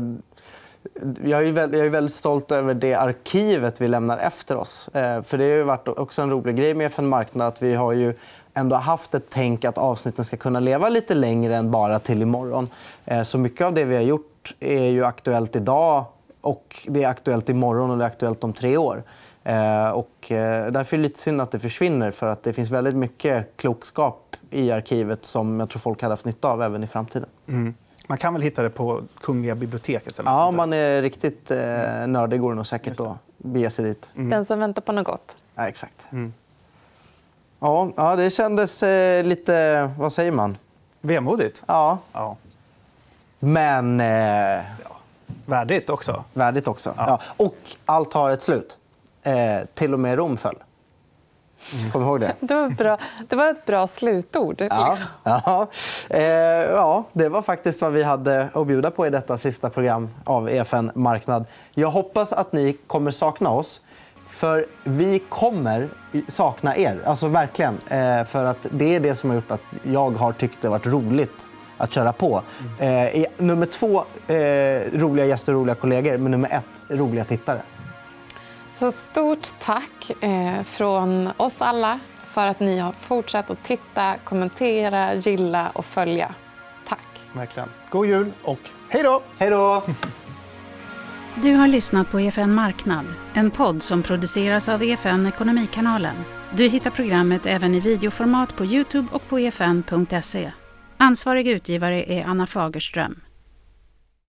jag 1.24 1.48
är, 1.48 1.52
väldigt, 1.52 1.78
jag 1.78 1.86
är 1.86 1.92
väldigt 1.92 2.16
stolt 2.16 2.52
över 2.52 2.74
det 2.74 2.94
arkivet 2.94 3.82
vi 3.82 3.88
lämnar 3.88 4.18
efter 4.18 4.56
oss. 4.56 4.88
Eh, 4.88 5.22
för 5.22 5.38
Det 5.38 5.44
har 5.44 5.58
ju 5.58 5.64
varit 5.64 5.88
också 5.88 6.22
en 6.22 6.30
rolig 6.30 6.56
grej 6.56 6.74
med 6.74 6.88
FN 6.88 7.08
Marknad. 7.08 7.48
att 7.48 7.62
Vi 7.62 7.76
har 7.76 7.92
ju 7.94 8.14
ändå 8.54 8.76
haft 8.76 9.14
ett 9.14 9.26
tänk 9.30 9.66
att 9.66 9.78
avsnitten 9.78 10.26
ska 10.26 10.38
kunna 10.38 10.60
leva 10.60 10.90
lite 10.90 11.16
längre 11.16 11.56
än 11.56 11.72
bara 11.72 12.00
till 12.00 12.22
imorgon. 12.22 12.70
Eh, 13.06 13.24
så 13.24 13.38
mycket 13.38 13.68
av 13.68 13.74
det 13.74 13.84
vi 13.84 13.96
har 13.96 14.04
gjort 14.04 14.56
är 14.60 14.84
ju 14.84 15.06
aktuellt 15.06 15.56
idag 15.56 16.06
och 16.42 16.88
det 16.88 17.04
är 17.04 17.08
aktuellt 17.08 17.50
imorgon 17.50 17.92
och 17.92 17.98
det 17.98 18.04
är 18.04 18.08
aktuellt 18.08 18.44
om 18.44 18.54
tre 18.54 18.78
år. 18.78 19.04
Eh, 19.48 19.90
och 19.90 20.32
eh, 20.32 20.72
därför 20.72 20.98
är 20.98 20.98
det 20.98 21.04
lite 21.04 21.20
synd 21.20 21.42
att 21.42 21.52
det 21.52 21.60
försvinner. 21.60 22.12
för 22.12 22.28
att 22.28 22.44
Det 22.44 22.54
finns 22.54 22.72
väldigt 22.72 22.96
mycket 22.96 23.58
klokskap 23.58 24.36
i 24.50 24.72
arkivet 24.72 25.26
som 25.26 25.60
jag 25.60 25.70
tror 25.70 25.80
folk 25.80 26.02
hade 26.02 26.12
haft 26.12 26.26
nytta 26.26 26.48
av 26.48 26.64
även 26.64 26.84
i 26.84 26.88
framtiden. 26.88 27.30
Mm. 27.48 27.74
Man 28.08 28.18
kan 28.18 28.34
väl 28.34 28.42
hitta 28.42 28.64
det 28.64 28.70
på 28.70 29.02
Kungliga 29.22 29.56
biblioteket? 29.56 30.20
Eller 30.20 30.32
ja, 30.32 30.46
om 30.46 30.56
man 30.56 30.74
är 30.74 31.02
riktigt 31.02 31.52
eh, 31.52 32.08
nördig 32.08 32.42
går 32.42 32.52
det 32.52 32.56
nog 32.56 32.68
säkert 32.68 33.00
att 33.00 33.18
bege 33.38 33.70
sig 33.70 33.86
dit. 33.86 34.08
Den 34.14 34.46
som 34.46 34.60
väntar 34.60 34.82
på 34.82 34.92
något 34.92 35.06
gott. 35.06 35.38
Ja, 35.56 35.68
exakt. 35.68 36.06
Mm. 36.12 36.34
Ja, 37.60 37.92
ja, 37.96 38.16
det 38.16 38.30
kändes 38.30 38.84
eh, 38.84 39.24
lite... 39.24 39.90
Vad 39.98 40.12
säger 40.12 40.32
man? 40.32 40.58
Vemodigt? 41.02 41.64
Ja. 41.66 41.98
ja. 42.14 42.38
Men... 43.40 44.02
Eh... 44.02 44.08
Ja. 44.08 44.98
Värdigt 45.46 45.90
också. 45.90 46.24
Värdigt 46.34 46.68
också. 46.68 46.94
Ja. 46.98 47.06
ja. 47.08 47.46
Och 47.46 47.58
allt 47.86 48.14
har 48.14 48.32
ett 48.32 48.42
slut. 48.42 48.78
Eh, 49.28 49.66
till 49.74 49.94
och 49.94 50.00
med 50.00 50.18
Rom 50.18 50.38
föll. 50.38 50.56
Mm. 51.74 51.92
Kom 51.92 52.02
ihåg 52.02 52.20
det. 52.20 52.34
Det 52.40 52.56
var, 52.56 52.70
bra. 52.70 52.98
det 53.30 53.36
var 53.36 53.48
ett 53.48 53.66
bra 53.66 53.88
slutord. 53.88 54.62
Ja. 54.70 54.98
Ja. 55.24 55.68
Eh, 56.10 56.22
ja, 56.72 57.04
det 57.14 57.30
var 57.30 57.42
faktiskt 57.42 57.82
vad 57.82 57.92
vi 57.92 58.04
hade 58.04 58.50
att 58.54 58.68
bjuda 58.68 58.92
på 58.92 59.08
i 59.08 59.10
detta 59.10 59.38
sista 59.38 59.70
program 59.70 60.10
av 60.24 60.50
EFN 60.50 60.92
Marknad. 60.96 61.46
Jag 61.74 61.92
hoppas 61.92 62.34
att 62.34 62.52
ni 62.54 62.78
kommer 62.88 63.12
sakna 63.12 63.50
oss. 63.50 63.82
För 64.28 64.66
vi 64.84 65.20
kommer 65.30 65.90
sakna 66.28 66.78
er. 66.78 67.02
Alltså 67.06 67.28
verkligen. 67.28 67.78
Eh, 67.88 68.24
för 68.24 68.44
att 68.44 68.68
det 68.72 68.96
är 68.96 69.00
det 69.00 69.16
som 69.16 69.30
har 69.30 69.36
gjort 69.36 69.52
att 69.52 69.62
jag 69.84 70.12
har 70.12 70.34
tyckt 70.34 70.62
det 70.62 70.70
varit 70.70 70.86
roligt 70.86 71.48
att 71.78 71.92
köra 71.94 72.14
på. 72.14 72.42
Eh, 72.80 73.26
nummer 73.38 73.66
två, 73.66 74.04
eh, 74.34 75.00
roliga 75.00 75.26
gäster 75.26 75.54
och 75.54 75.60
roliga 75.60 75.76
kollegor. 75.76 76.18
Men 76.18 76.32
nummer 76.32 76.50
ett, 76.50 76.98
roliga 77.00 77.26
tittare. 77.26 77.62
Så 78.78 78.92
stort 78.92 79.54
tack 79.60 80.24
eh, 80.24 80.64
från 80.64 81.30
oss 81.38 81.62
alla 81.62 82.00
för 82.26 82.48
att 82.48 82.60
ni 82.60 82.80
har 82.80 82.92
fortsatt 82.92 83.52
att 83.52 83.64
titta, 83.64 84.16
kommentera, 84.24 85.16
gilla 85.16 85.70
och 85.70 85.86
följa. 85.86 86.36
Tack. 86.88 87.08
Verkligen. 87.34 87.70
God 87.90 88.08
jul 88.08 88.32
och 88.44 88.60
hej 88.90 89.04
då! 89.04 89.22
Hej 89.38 89.50
då! 89.50 89.84
Du 91.42 91.54
har 91.54 91.68
lyssnat 91.68 92.10
på 92.10 92.20
EFN 92.20 92.54
Marknad, 92.54 93.06
en 93.34 93.52
podd 93.52 93.84
som 93.84 94.04
produceras 94.04 94.70
av 94.70 94.84
EFN 94.84 95.28
Ekonomikanalen. 95.28 96.16
Du 96.56 96.68
hittar 96.68 96.90
programmet 96.90 97.46
även 97.46 97.76
i 97.76 97.80
videoformat 97.80 98.56
på 98.56 98.66
Youtube 98.66 99.08
och 99.12 99.28
på 99.30 99.38
efn.se. 99.38 100.52
Ansvarig 100.98 101.48
utgivare 101.48 102.04
är 102.04 102.26
Anna 102.26 102.48
Fagerström. 102.48 103.22